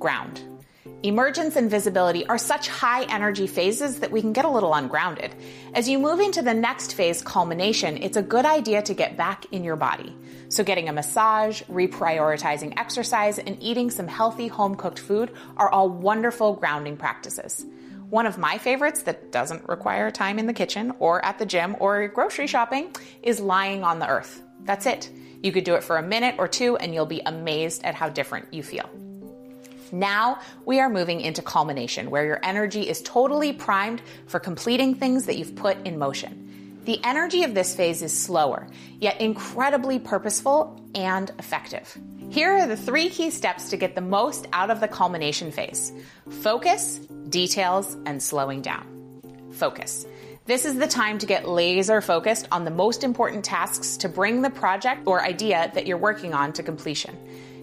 Ground. 0.00 0.42
Emergence 1.04 1.54
and 1.54 1.70
visibility 1.70 2.26
are 2.26 2.38
such 2.38 2.66
high 2.68 3.04
energy 3.04 3.46
phases 3.46 4.00
that 4.00 4.10
we 4.10 4.20
can 4.20 4.32
get 4.32 4.44
a 4.44 4.50
little 4.50 4.74
ungrounded. 4.74 5.32
As 5.72 5.88
you 5.88 5.96
move 5.96 6.18
into 6.18 6.42
the 6.42 6.52
next 6.52 6.94
phase, 6.94 7.22
culmination, 7.22 7.98
it's 7.98 8.16
a 8.16 8.22
good 8.22 8.44
idea 8.44 8.82
to 8.82 8.94
get 8.94 9.16
back 9.16 9.46
in 9.52 9.62
your 9.62 9.76
body. 9.76 10.12
So, 10.48 10.64
getting 10.64 10.88
a 10.88 10.92
massage, 10.92 11.62
reprioritizing 11.64 12.76
exercise, 12.76 13.38
and 13.38 13.62
eating 13.62 13.90
some 13.90 14.08
healthy 14.08 14.48
home 14.48 14.74
cooked 14.74 14.98
food 14.98 15.30
are 15.56 15.70
all 15.70 15.88
wonderful 15.88 16.54
grounding 16.54 16.96
practices. 16.96 17.64
One 18.10 18.26
of 18.26 18.36
my 18.36 18.58
favorites 18.58 19.02
that 19.02 19.30
doesn't 19.30 19.68
require 19.68 20.10
time 20.10 20.40
in 20.40 20.46
the 20.46 20.52
kitchen 20.52 20.94
or 20.98 21.24
at 21.24 21.38
the 21.38 21.46
gym 21.46 21.76
or 21.78 22.08
grocery 22.08 22.48
shopping 22.48 22.92
is 23.22 23.38
lying 23.38 23.84
on 23.84 24.00
the 24.00 24.08
earth. 24.08 24.42
That's 24.64 24.86
it. 24.86 25.10
You 25.44 25.52
could 25.52 25.64
do 25.64 25.74
it 25.74 25.84
for 25.84 25.98
a 25.98 26.02
minute 26.02 26.36
or 26.38 26.48
two 26.48 26.76
and 26.76 26.92
you'll 26.92 27.06
be 27.06 27.22
amazed 27.24 27.84
at 27.84 27.94
how 27.94 28.08
different 28.08 28.52
you 28.52 28.64
feel. 28.64 28.90
Now 29.92 30.40
we 30.64 30.80
are 30.80 30.88
moving 30.88 31.20
into 31.20 31.42
culmination, 31.42 32.10
where 32.10 32.24
your 32.24 32.40
energy 32.42 32.88
is 32.88 33.02
totally 33.02 33.52
primed 33.52 34.02
for 34.26 34.40
completing 34.40 34.94
things 34.94 35.26
that 35.26 35.36
you've 35.36 35.56
put 35.56 35.76
in 35.86 35.98
motion. 35.98 36.80
The 36.84 37.00
energy 37.04 37.44
of 37.44 37.54
this 37.54 37.74
phase 37.74 38.02
is 38.02 38.18
slower, 38.18 38.66
yet 38.98 39.20
incredibly 39.20 39.98
purposeful 39.98 40.80
and 40.94 41.30
effective. 41.38 41.98
Here 42.30 42.52
are 42.52 42.66
the 42.66 42.76
three 42.76 43.08
key 43.10 43.30
steps 43.30 43.70
to 43.70 43.76
get 43.76 43.94
the 43.94 44.00
most 44.00 44.46
out 44.52 44.70
of 44.70 44.80
the 44.80 44.88
culmination 44.88 45.50
phase 45.50 45.92
focus, 46.42 46.98
details, 47.28 47.96
and 48.06 48.22
slowing 48.22 48.62
down. 48.62 48.86
Focus. 49.52 50.06
This 50.44 50.64
is 50.64 50.76
the 50.76 50.86
time 50.86 51.18
to 51.18 51.26
get 51.26 51.46
laser 51.46 52.00
focused 52.00 52.48
on 52.50 52.64
the 52.64 52.70
most 52.70 53.04
important 53.04 53.44
tasks 53.44 53.98
to 53.98 54.08
bring 54.08 54.40
the 54.40 54.48
project 54.48 55.02
or 55.06 55.22
idea 55.22 55.70
that 55.74 55.86
you're 55.86 55.98
working 55.98 56.32
on 56.32 56.54
to 56.54 56.62
completion. 56.62 57.14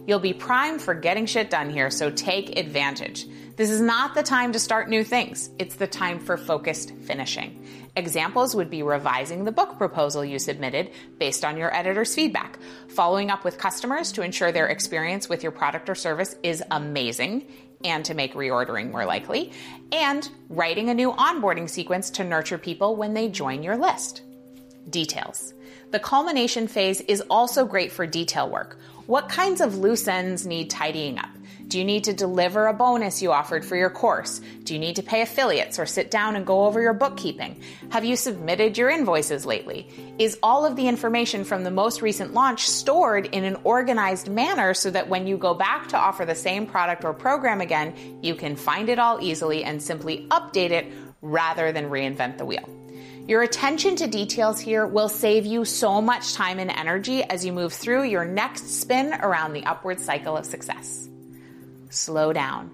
You'll 0.08 0.20
be 0.20 0.34
primed 0.34 0.82
for 0.82 0.94
getting 0.94 1.26
shit 1.26 1.50
done 1.50 1.70
here, 1.70 1.90
so 1.90 2.12
take 2.12 2.60
advantage. 2.60 3.28
This 3.56 3.70
is 3.70 3.82
not 3.82 4.14
the 4.14 4.22
time 4.22 4.52
to 4.52 4.60
start 4.60 4.90
new 4.90 5.04
things. 5.04 5.50
It's 5.58 5.76
the 5.76 5.88
time 5.88 6.20
for 6.20 6.38
focused 6.38 6.94
finishing. 7.06 7.66
Examples 7.96 8.54
would 8.54 8.70
be 8.70 8.84
revising 8.84 9.46
the 9.46 9.52
book 9.52 9.78
proposal 9.78 10.24
you 10.24 10.38
submitted 10.38 10.92
based 11.18 11.44
on 11.44 11.58
your 11.58 11.74
editor's 11.74 12.14
feedback, 12.14 12.60
following 12.90 13.32
up 13.32 13.44
with 13.44 13.58
customers 13.58 14.12
to 14.12 14.22
ensure 14.22 14.52
their 14.52 14.68
experience 14.68 15.28
with 15.28 15.42
your 15.42 15.54
product 15.54 15.90
or 15.90 15.96
service 15.96 16.36
is 16.44 16.62
amazing 16.70 17.48
and 17.84 18.06
to 18.06 18.14
make 18.14 18.34
reordering 18.34 18.92
more 18.92 19.06
likely, 19.06 19.54
and 19.92 20.30
writing 20.50 20.90
a 20.90 20.94
new 20.94 21.12
onboarding 21.14 21.70
sequence 21.70 22.10
to 22.10 22.24
nurture 22.24 22.58
people 22.58 22.96
when 22.96 23.14
they 23.14 23.30
join 23.30 23.64
your 23.64 23.78
list. 23.78 24.22
Details. 24.90 25.55
The 25.96 26.00
culmination 26.00 26.68
phase 26.68 27.00
is 27.00 27.24
also 27.30 27.66
great 27.66 27.90
for 27.90 28.06
detail 28.06 28.50
work. 28.50 28.78
What 29.06 29.30
kinds 29.30 29.62
of 29.62 29.78
loose 29.78 30.10
ends 30.10 30.46
need 30.46 30.70
tidying 30.70 31.18
up? 31.18 31.30
Do 31.70 31.80
you 31.80 31.86
need 31.86 32.04
to 32.04 32.12
deliver 32.12 32.68
a 32.68 32.74
bonus 32.74 33.22
you 33.22 33.32
offered 33.32 33.64
for 33.64 33.78
your 33.78 33.90
course? 33.90 34.42
Do 34.66 34.74
you 34.74 34.80
need 34.82 34.98
to 34.98 35.04
pay 35.04 35.22
affiliates 35.22 35.80
or 35.80 35.86
sit 35.86 36.12
down 36.12 36.36
and 36.36 36.46
go 36.46 36.66
over 36.66 36.82
your 36.82 36.92
bookkeeping? 36.92 37.62
Have 37.92 38.04
you 38.04 38.18
submitted 38.18 38.78
your 38.78 38.90
invoices 38.90 39.46
lately? 39.46 39.88
Is 40.20 40.38
all 40.44 40.66
of 40.66 40.76
the 40.76 40.90
information 40.90 41.46
from 41.46 41.64
the 41.64 41.72
most 41.72 42.02
recent 42.02 42.34
launch 42.34 42.68
stored 42.68 43.28
in 43.28 43.46
an 43.46 43.56
organized 43.64 44.28
manner 44.28 44.74
so 44.74 44.92
that 44.92 45.08
when 45.08 45.28
you 45.28 45.38
go 45.38 45.54
back 45.54 45.88
to 45.88 45.98
offer 45.98 46.26
the 46.26 46.36
same 46.36 46.68
product 46.68 47.06
or 47.06 47.14
program 47.14 47.62
again, 47.62 48.20
you 48.22 48.36
can 48.36 48.58
find 48.58 48.90
it 48.90 49.00
all 49.00 49.22
easily 49.22 49.64
and 49.64 49.82
simply 49.82 50.28
update 50.28 50.72
it 50.72 50.92
rather 51.22 51.72
than 51.72 51.90
reinvent 51.90 52.38
the 52.38 52.44
wheel? 52.44 52.85
Your 53.28 53.42
attention 53.42 53.96
to 53.96 54.08
details 54.08 54.60
here 54.60 54.86
will 54.86 55.10
save 55.10 55.48
you 55.48 55.66
so 55.66 56.00
much 56.00 56.36
time 56.36 56.60
and 56.60 56.70
energy 56.70 57.24
as 57.24 57.44
you 57.44 57.54
move 57.54 57.74
through 57.74 58.04
your 58.04 58.24
next 58.24 58.68
spin 58.80 59.14
around 59.14 59.54
the 59.54 59.66
upward 59.66 60.00
cycle 60.00 60.38
of 60.38 60.46
success 60.46 61.10
slow 61.90 62.34
down. 62.34 62.70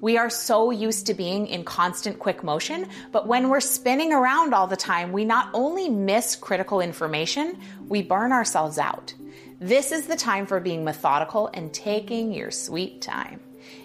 We 0.00 0.18
are 0.18 0.28
so 0.28 0.70
used 0.70 1.06
to 1.06 1.14
being 1.14 1.46
in 1.46 1.64
constant 1.64 2.18
quick 2.18 2.42
motion, 2.42 2.88
but 3.12 3.26
when 3.26 3.48
we're 3.48 3.60
spinning 3.60 4.12
around 4.12 4.52
all 4.52 4.66
the 4.66 4.76
time, 4.76 5.12
we 5.12 5.24
not 5.24 5.48
only 5.54 5.88
miss 5.88 6.36
critical 6.36 6.80
information, 6.80 7.58
we 7.88 8.02
burn 8.02 8.32
ourselves 8.32 8.78
out. 8.78 9.14
This 9.60 9.92
is 9.92 10.06
the 10.06 10.16
time 10.16 10.44
for 10.44 10.60
being 10.60 10.84
methodical 10.84 11.48
and 11.54 11.72
taking 11.72 12.32
your 12.32 12.50
sweet 12.50 13.00
time. 13.00 13.40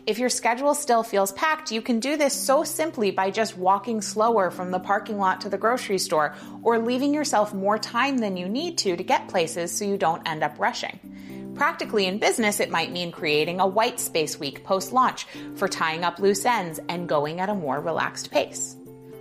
If 0.10 0.18
your 0.18 0.30
schedule 0.30 0.74
still 0.74 1.04
feels 1.04 1.32
packed, 1.34 1.72
you 1.72 1.84
can 1.84 2.00
do 2.00 2.18
this 2.18 2.34
so 2.34 2.64
simply 2.64 3.12
by 3.12 3.30
just 3.30 3.56
walking 3.56 4.02
slower 4.02 4.50
from 4.50 4.72
the 4.72 4.80
parking 4.80 5.20
lot 5.20 5.42
to 5.42 5.50
the 5.50 5.58
grocery 5.60 6.00
store 6.00 6.34
or 6.64 6.80
leaving 6.80 7.14
yourself 7.14 7.54
more 7.54 7.78
time 7.78 8.18
than 8.18 8.36
you 8.36 8.50
need 8.50 8.80
to 8.80 8.96
to 8.96 9.04
get 9.04 9.28
places 9.28 9.72
so 9.72 9.86
you 9.86 9.98
don't 9.98 10.28
end 10.28 10.42
up 10.42 10.58
rushing. 10.58 11.54
Practically 11.54 12.08
in 12.08 12.18
business, 12.18 12.60
it 12.60 12.72
might 12.72 12.92
mean 12.92 13.12
creating 13.12 13.60
a 13.60 13.68
white 13.68 14.00
space 14.00 14.40
week 14.40 14.64
post 14.64 14.94
launch 14.94 15.28
for 15.54 15.68
tying 15.68 16.04
up 16.04 16.18
loose 16.18 16.44
ends 16.44 16.80
and 16.90 17.08
going 17.08 17.40
at 17.40 17.50
a 17.50 17.54
more 17.54 17.80
relaxed 17.80 18.32
pace. 18.32 18.78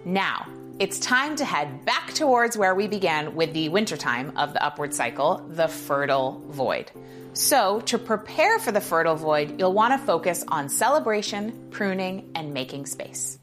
Now, 0.07 0.47
it's 0.79 0.99
time 1.01 1.37
to 1.37 1.45
head 1.45 1.85
back 1.85 2.15
towards 2.15 2.57
where 2.57 2.75
we 2.75 2.89
began 2.89 3.35
with 3.35 3.53
the 3.53 3.69
wintertime 3.69 4.33
of 4.39 4.55
the 4.55 4.65
upward 4.65 4.95
cycle, 4.95 5.45
the 5.51 5.69
fertile 5.69 6.43
void. 6.49 6.91
So, 7.39 7.81
to 7.83 7.99
prepare 7.99 8.59
for 8.59 8.73
the 8.73 8.81
fertile 8.81 9.15
void, 9.15 9.61
you'll 9.61 9.73
want 9.73 9.93
to 9.93 10.05
focus 10.05 10.45
on 10.49 10.69
celebration, 10.69 11.69
pruning, 11.71 12.33
and 12.35 12.53
making 12.53 12.87
space. 12.87 13.39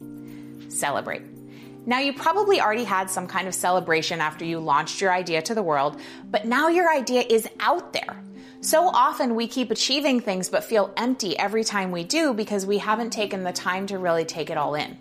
Celebrate. 0.68 1.22
Now, 1.86 2.00
you 2.00 2.12
probably 2.12 2.60
already 2.60 2.84
had 2.84 3.10
some 3.10 3.26
kind 3.26 3.48
of 3.48 3.56
celebration 3.56 4.20
after 4.20 4.44
you 4.44 4.60
launched 4.60 5.00
your 5.00 5.14
idea 5.14 5.42
to 5.44 5.56
the 5.56 5.64
world, 5.64 5.98
but 6.30 6.44
now 6.44 6.68
your 6.68 6.94
idea 6.94 7.22
is 7.22 7.48
out 7.62 7.94
there. 7.94 8.22
So 8.60 8.90
often 8.90 9.34
we 9.34 9.48
keep 9.48 9.72
achieving 9.72 10.20
things 10.20 10.50
but 10.50 10.66
feel 10.66 10.94
empty 10.98 11.40
every 11.40 11.64
time 11.64 11.92
we 11.92 12.04
do 12.04 12.34
because 12.34 12.66
we 12.66 12.80
haven't 12.80 13.12
taken 13.12 13.46
the 13.46 13.54
time 13.54 13.88
to 13.88 13.98
really 13.98 14.26
take 14.26 14.50
it 14.50 14.58
all 14.58 14.76
in. 14.76 14.98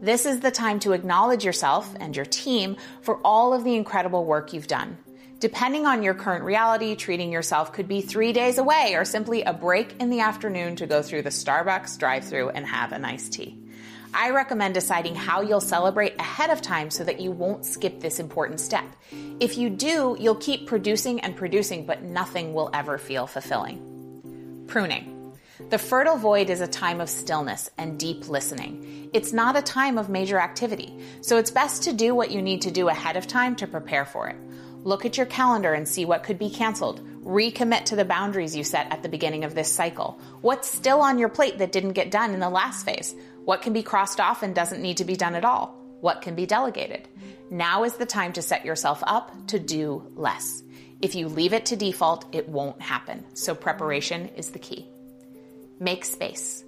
This 0.00 0.24
is 0.24 0.40
the 0.40 0.50
time 0.50 0.80
to 0.80 0.92
acknowledge 0.92 1.44
yourself 1.44 1.94
and 2.00 2.16
your 2.16 2.24
team 2.24 2.78
for 3.02 3.20
all 3.22 3.52
of 3.52 3.62
the 3.62 3.76
incredible 3.76 4.24
work 4.24 4.54
you've 4.54 4.68
done. 4.68 4.96
Depending 5.40 5.86
on 5.86 6.02
your 6.02 6.14
current 6.14 6.42
reality, 6.42 6.96
treating 6.96 7.30
yourself 7.30 7.72
could 7.72 7.86
be 7.86 8.00
three 8.00 8.32
days 8.32 8.58
away 8.58 8.94
or 8.96 9.04
simply 9.04 9.42
a 9.42 9.52
break 9.52 9.94
in 10.00 10.10
the 10.10 10.18
afternoon 10.18 10.74
to 10.74 10.86
go 10.86 11.00
through 11.00 11.22
the 11.22 11.30
Starbucks 11.30 11.96
drive 11.96 12.24
through 12.24 12.48
and 12.48 12.66
have 12.66 12.90
a 12.90 12.98
nice 12.98 13.28
tea. 13.28 13.56
I 14.12 14.30
recommend 14.30 14.74
deciding 14.74 15.14
how 15.14 15.42
you'll 15.42 15.60
celebrate 15.60 16.18
ahead 16.18 16.50
of 16.50 16.60
time 16.60 16.90
so 16.90 17.04
that 17.04 17.20
you 17.20 17.30
won't 17.30 17.64
skip 17.64 18.00
this 18.00 18.18
important 18.18 18.58
step. 18.58 18.84
If 19.38 19.56
you 19.58 19.70
do, 19.70 20.16
you'll 20.18 20.34
keep 20.34 20.66
producing 20.66 21.20
and 21.20 21.36
producing, 21.36 21.86
but 21.86 22.02
nothing 22.02 22.52
will 22.52 22.70
ever 22.74 22.98
feel 22.98 23.28
fulfilling. 23.28 24.64
Pruning. 24.66 25.36
The 25.70 25.78
fertile 25.78 26.16
void 26.16 26.50
is 26.50 26.60
a 26.60 26.66
time 26.66 27.00
of 27.00 27.08
stillness 27.08 27.70
and 27.78 27.96
deep 27.96 28.28
listening. 28.28 29.10
It's 29.12 29.32
not 29.32 29.56
a 29.56 29.62
time 29.62 29.98
of 29.98 30.08
major 30.08 30.40
activity, 30.40 30.98
so 31.20 31.36
it's 31.36 31.52
best 31.52 31.84
to 31.84 31.92
do 31.92 32.12
what 32.12 32.32
you 32.32 32.42
need 32.42 32.62
to 32.62 32.72
do 32.72 32.88
ahead 32.88 33.16
of 33.16 33.28
time 33.28 33.54
to 33.56 33.68
prepare 33.68 34.04
for 34.04 34.28
it. 34.28 34.36
Look 34.84 35.04
at 35.04 35.16
your 35.16 35.26
calendar 35.26 35.74
and 35.74 35.86
see 35.86 36.04
what 36.04 36.22
could 36.22 36.38
be 36.38 36.50
canceled. 36.50 37.06
Recommit 37.22 37.84
to 37.86 37.96
the 37.96 38.04
boundaries 38.04 38.56
you 38.56 38.64
set 38.64 38.90
at 38.92 39.02
the 39.02 39.08
beginning 39.08 39.44
of 39.44 39.54
this 39.54 39.70
cycle. 39.70 40.18
What's 40.40 40.70
still 40.70 41.00
on 41.00 41.18
your 41.18 41.28
plate 41.28 41.58
that 41.58 41.72
didn't 41.72 41.92
get 41.92 42.10
done 42.10 42.32
in 42.32 42.40
the 42.40 42.48
last 42.48 42.84
phase? 42.84 43.14
What 43.44 43.62
can 43.62 43.72
be 43.72 43.82
crossed 43.82 44.20
off 44.20 44.42
and 44.42 44.54
doesn't 44.54 44.82
need 44.82 44.98
to 44.98 45.04
be 45.04 45.16
done 45.16 45.34
at 45.34 45.44
all? 45.44 45.74
What 46.00 46.22
can 46.22 46.34
be 46.34 46.46
delegated? 46.46 47.08
Now 47.50 47.84
is 47.84 47.94
the 47.94 48.06
time 48.06 48.32
to 48.34 48.42
set 48.42 48.64
yourself 48.64 49.02
up 49.06 49.48
to 49.48 49.58
do 49.58 50.10
less. 50.14 50.62
If 51.02 51.14
you 51.14 51.28
leave 51.28 51.52
it 51.52 51.66
to 51.66 51.76
default, 51.76 52.26
it 52.34 52.48
won't 52.48 52.80
happen. 52.80 53.24
So 53.34 53.54
preparation 53.54 54.28
is 54.36 54.50
the 54.50 54.58
key. 54.58 54.86
Make 55.80 56.04
space. 56.04 56.64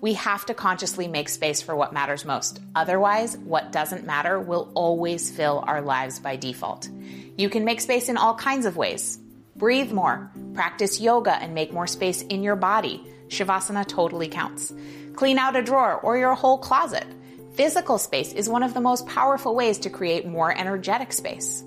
We 0.00 0.14
have 0.14 0.44
to 0.46 0.54
consciously 0.54 1.08
make 1.08 1.28
space 1.28 1.62
for 1.62 1.74
what 1.74 1.92
matters 1.92 2.24
most. 2.24 2.60
Otherwise, 2.74 3.36
what 3.38 3.72
doesn't 3.72 4.06
matter 4.06 4.38
will 4.38 4.70
always 4.74 5.30
fill 5.30 5.64
our 5.66 5.80
lives 5.80 6.20
by 6.20 6.36
default. 6.36 6.88
You 7.36 7.48
can 7.48 7.64
make 7.64 7.80
space 7.80 8.08
in 8.08 8.16
all 8.16 8.34
kinds 8.34 8.66
of 8.66 8.76
ways. 8.76 9.18
Breathe 9.56 9.92
more, 9.92 10.30
practice 10.52 11.00
yoga 11.00 11.34
and 11.34 11.54
make 11.54 11.72
more 11.72 11.86
space 11.86 12.22
in 12.22 12.42
your 12.42 12.56
body. 12.56 13.02
Shavasana 13.28 13.86
totally 13.86 14.28
counts. 14.28 14.72
Clean 15.14 15.38
out 15.38 15.56
a 15.56 15.62
drawer 15.62 15.94
or 16.00 16.18
your 16.18 16.34
whole 16.34 16.58
closet. 16.58 17.06
Physical 17.54 17.98
space 17.98 18.32
is 18.32 18.48
one 18.48 18.62
of 18.62 18.74
the 18.74 18.80
most 18.80 19.06
powerful 19.06 19.54
ways 19.54 19.78
to 19.78 19.90
create 19.90 20.26
more 20.26 20.56
energetic 20.56 21.12
space. 21.12 21.62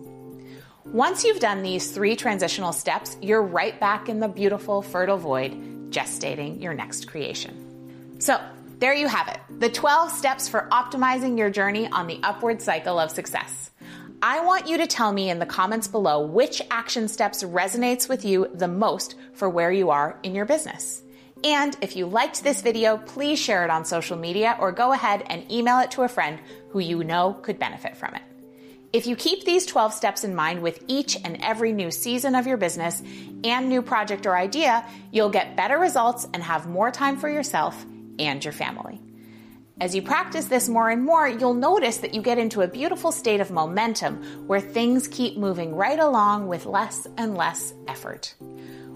Once 0.86 1.24
you've 1.24 1.40
done 1.40 1.64
these 1.64 1.92
three 1.92 2.16
transitional 2.16 2.72
steps, 2.72 3.18
you're 3.22 3.42
right 3.42 3.78
back 3.80 4.10
in 4.10 4.20
the 4.20 4.28
beautiful, 4.28 4.82
fertile 4.82 5.18
void, 5.18 5.52
gestating 5.92 6.62
your 6.62 6.74
next 6.74 7.08
creation. 7.08 7.67
So, 8.20 8.42
there 8.80 8.94
you 8.94 9.08
have 9.08 9.28
it 9.28 9.40
the 9.60 9.70
12 9.70 10.12
steps 10.12 10.48
for 10.48 10.68
optimizing 10.72 11.38
your 11.38 11.50
journey 11.50 11.88
on 11.88 12.06
the 12.08 12.20
upward 12.24 12.62
cycle 12.62 13.00
of 13.00 13.10
success. 13.10 13.72
I 14.22 14.44
want 14.44 14.68
you 14.68 14.78
to 14.78 14.88
tell 14.88 15.12
me 15.12 15.30
in 15.30 15.40
the 15.40 15.46
comments 15.46 15.88
below 15.88 16.26
which 16.26 16.62
action 16.72 17.08
steps 17.08 17.44
resonates 17.44 18.10
with 18.10 18.26
you 18.26 18.50
the 18.54 18.68
most 18.68 19.16
for 19.34 19.50
where 19.50 19.72
you 19.72 19.90
are 19.92 20.18
in 20.24 20.36
your 20.36 20.46
business. 20.46 21.04
And 21.44 21.78
if 21.82 21.96
you 21.96 22.08
liked 22.08 22.44
this 22.44 22.62
video, 22.62 22.98
please 22.98 23.40
share 23.40 23.64
it 23.64 23.70
on 23.70 23.86
social 23.86 24.18
media 24.18 24.58
or 24.60 24.72
go 24.72 24.92
ahead 24.92 25.24
and 25.28 25.52
email 25.52 25.80
it 25.80 25.92
to 25.92 26.02
a 26.02 26.08
friend 26.08 26.40
who 26.70 26.80
you 26.80 27.04
know 27.04 27.34
could 27.34 27.60
benefit 27.60 27.96
from 27.96 28.16
it. 28.16 28.24
If 28.94 29.06
you 29.06 29.16
keep 29.16 29.44
these 29.44 29.66
12 29.68 29.94
steps 29.94 30.24
in 30.24 30.34
mind 30.34 30.62
with 30.64 30.84
each 30.88 31.18
and 31.24 31.38
every 31.44 31.72
new 31.72 31.92
season 31.92 32.34
of 32.34 32.48
your 32.48 32.58
business 32.58 33.04
and 33.44 33.70
new 33.70 33.84
project 33.84 34.26
or 34.26 34.36
idea, 34.36 34.84
you'll 35.12 35.30
get 35.30 35.56
better 35.56 35.78
results 35.78 36.28
and 36.34 36.42
have 36.42 36.68
more 36.68 36.90
time 36.90 37.18
for 37.18 37.30
yourself 37.30 37.86
and 38.20 38.44
your 38.44 38.54
family. 38.54 39.02
As 39.80 39.94
you 39.94 40.02
practice 40.02 40.46
this 40.46 40.68
more 40.68 40.90
and 40.90 41.04
more, 41.04 41.28
you'll 41.28 41.54
notice 41.54 41.98
that 41.98 42.16
you 42.16 42.22
get 42.24 42.40
into 42.40 42.62
a 42.62 42.68
beautiful 42.68 43.12
state 43.12 43.40
of 43.40 43.52
momentum 43.52 44.48
where 44.48 44.60
things 44.60 45.08
keep 45.08 45.38
moving 45.38 45.76
right 45.76 46.00
along 46.00 46.48
with 46.48 46.66
less 46.66 47.06
and 47.18 47.38
less 47.38 47.76
effort. 47.88 48.34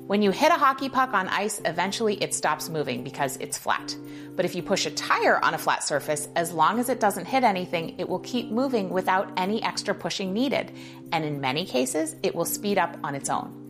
When 0.07 0.23
you 0.23 0.31
hit 0.31 0.51
a 0.51 0.55
hockey 0.55 0.89
puck 0.89 1.13
on 1.13 1.29
ice, 1.29 1.61
eventually 1.65 2.15
it 2.15 2.33
stops 2.33 2.67
moving 2.67 3.03
because 3.03 3.37
it's 3.37 3.59
flat. 3.59 3.95
But 4.35 4.43
if 4.43 4.55
you 4.55 4.63
push 4.63 4.87
a 4.87 4.91
tire 4.91 5.39
on 5.45 5.53
a 5.53 5.57
flat 5.59 5.83
surface, 5.83 6.27
as 6.35 6.51
long 6.51 6.79
as 6.79 6.89
it 6.89 6.99
doesn't 6.99 7.25
hit 7.25 7.43
anything, 7.43 7.99
it 7.99 8.09
will 8.09 8.19
keep 8.19 8.49
moving 8.49 8.89
without 8.89 9.31
any 9.37 9.61
extra 9.61 9.93
pushing 9.93 10.33
needed. 10.33 10.71
And 11.11 11.23
in 11.23 11.39
many 11.39 11.63
cases, 11.63 12.15
it 12.23 12.33
will 12.33 12.45
speed 12.45 12.79
up 12.79 12.97
on 13.03 13.13
its 13.13 13.29
own. 13.29 13.60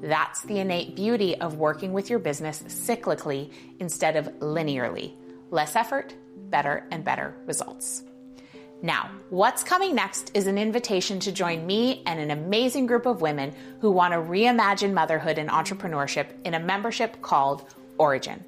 That's 0.00 0.42
the 0.42 0.60
innate 0.60 0.94
beauty 0.94 1.36
of 1.36 1.56
working 1.56 1.92
with 1.92 2.08
your 2.08 2.18
business 2.18 2.62
cyclically 2.62 3.52
instead 3.80 4.16
of 4.16 4.26
linearly. 4.38 5.14
Less 5.50 5.74
effort, 5.74 6.14
better 6.50 6.86
and 6.90 7.04
better 7.04 7.34
results. 7.46 8.02
Now, 8.80 9.10
what's 9.30 9.64
coming 9.64 9.96
next 9.96 10.30
is 10.34 10.46
an 10.46 10.56
invitation 10.56 11.18
to 11.20 11.32
join 11.32 11.66
me 11.66 12.02
and 12.06 12.20
an 12.20 12.30
amazing 12.30 12.86
group 12.86 13.06
of 13.06 13.20
women 13.20 13.52
who 13.80 13.90
want 13.90 14.12
to 14.12 14.18
reimagine 14.18 14.92
motherhood 14.92 15.36
and 15.36 15.50
entrepreneurship 15.50 16.28
in 16.44 16.54
a 16.54 16.60
membership 16.60 17.20
called 17.20 17.68
Origin. 17.98 18.44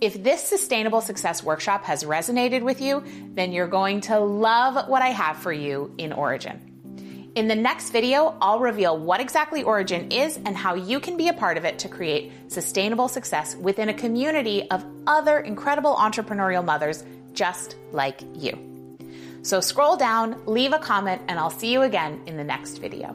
If 0.00 0.22
this 0.22 0.42
sustainable 0.42 1.00
success 1.00 1.44
workshop 1.44 1.84
has 1.84 2.02
resonated 2.02 2.62
with 2.62 2.80
you, 2.80 3.04
then 3.34 3.52
you're 3.52 3.68
going 3.68 4.00
to 4.02 4.18
love 4.18 4.88
what 4.88 5.02
I 5.02 5.08
have 5.08 5.36
for 5.36 5.52
you 5.52 5.94
in 5.96 6.12
Origin. 6.12 6.67
In 7.38 7.46
the 7.46 7.54
next 7.54 7.90
video, 7.90 8.36
I'll 8.42 8.58
reveal 8.58 8.98
what 8.98 9.20
exactly 9.20 9.62
Origin 9.62 10.10
is 10.10 10.38
and 10.38 10.56
how 10.56 10.74
you 10.74 10.98
can 10.98 11.16
be 11.16 11.28
a 11.28 11.32
part 11.32 11.56
of 11.56 11.64
it 11.64 11.78
to 11.78 11.88
create 11.88 12.32
sustainable 12.48 13.06
success 13.06 13.54
within 13.54 13.90
a 13.90 13.94
community 13.94 14.68
of 14.72 14.84
other 15.06 15.38
incredible 15.38 15.94
entrepreneurial 15.94 16.64
mothers 16.64 17.04
just 17.34 17.76
like 17.92 18.22
you. 18.34 18.58
So 19.42 19.60
scroll 19.60 19.96
down, 19.96 20.46
leave 20.46 20.72
a 20.72 20.80
comment, 20.80 21.22
and 21.28 21.38
I'll 21.38 21.48
see 21.48 21.72
you 21.72 21.82
again 21.82 22.20
in 22.26 22.36
the 22.36 22.42
next 22.42 22.78
video. 22.78 23.14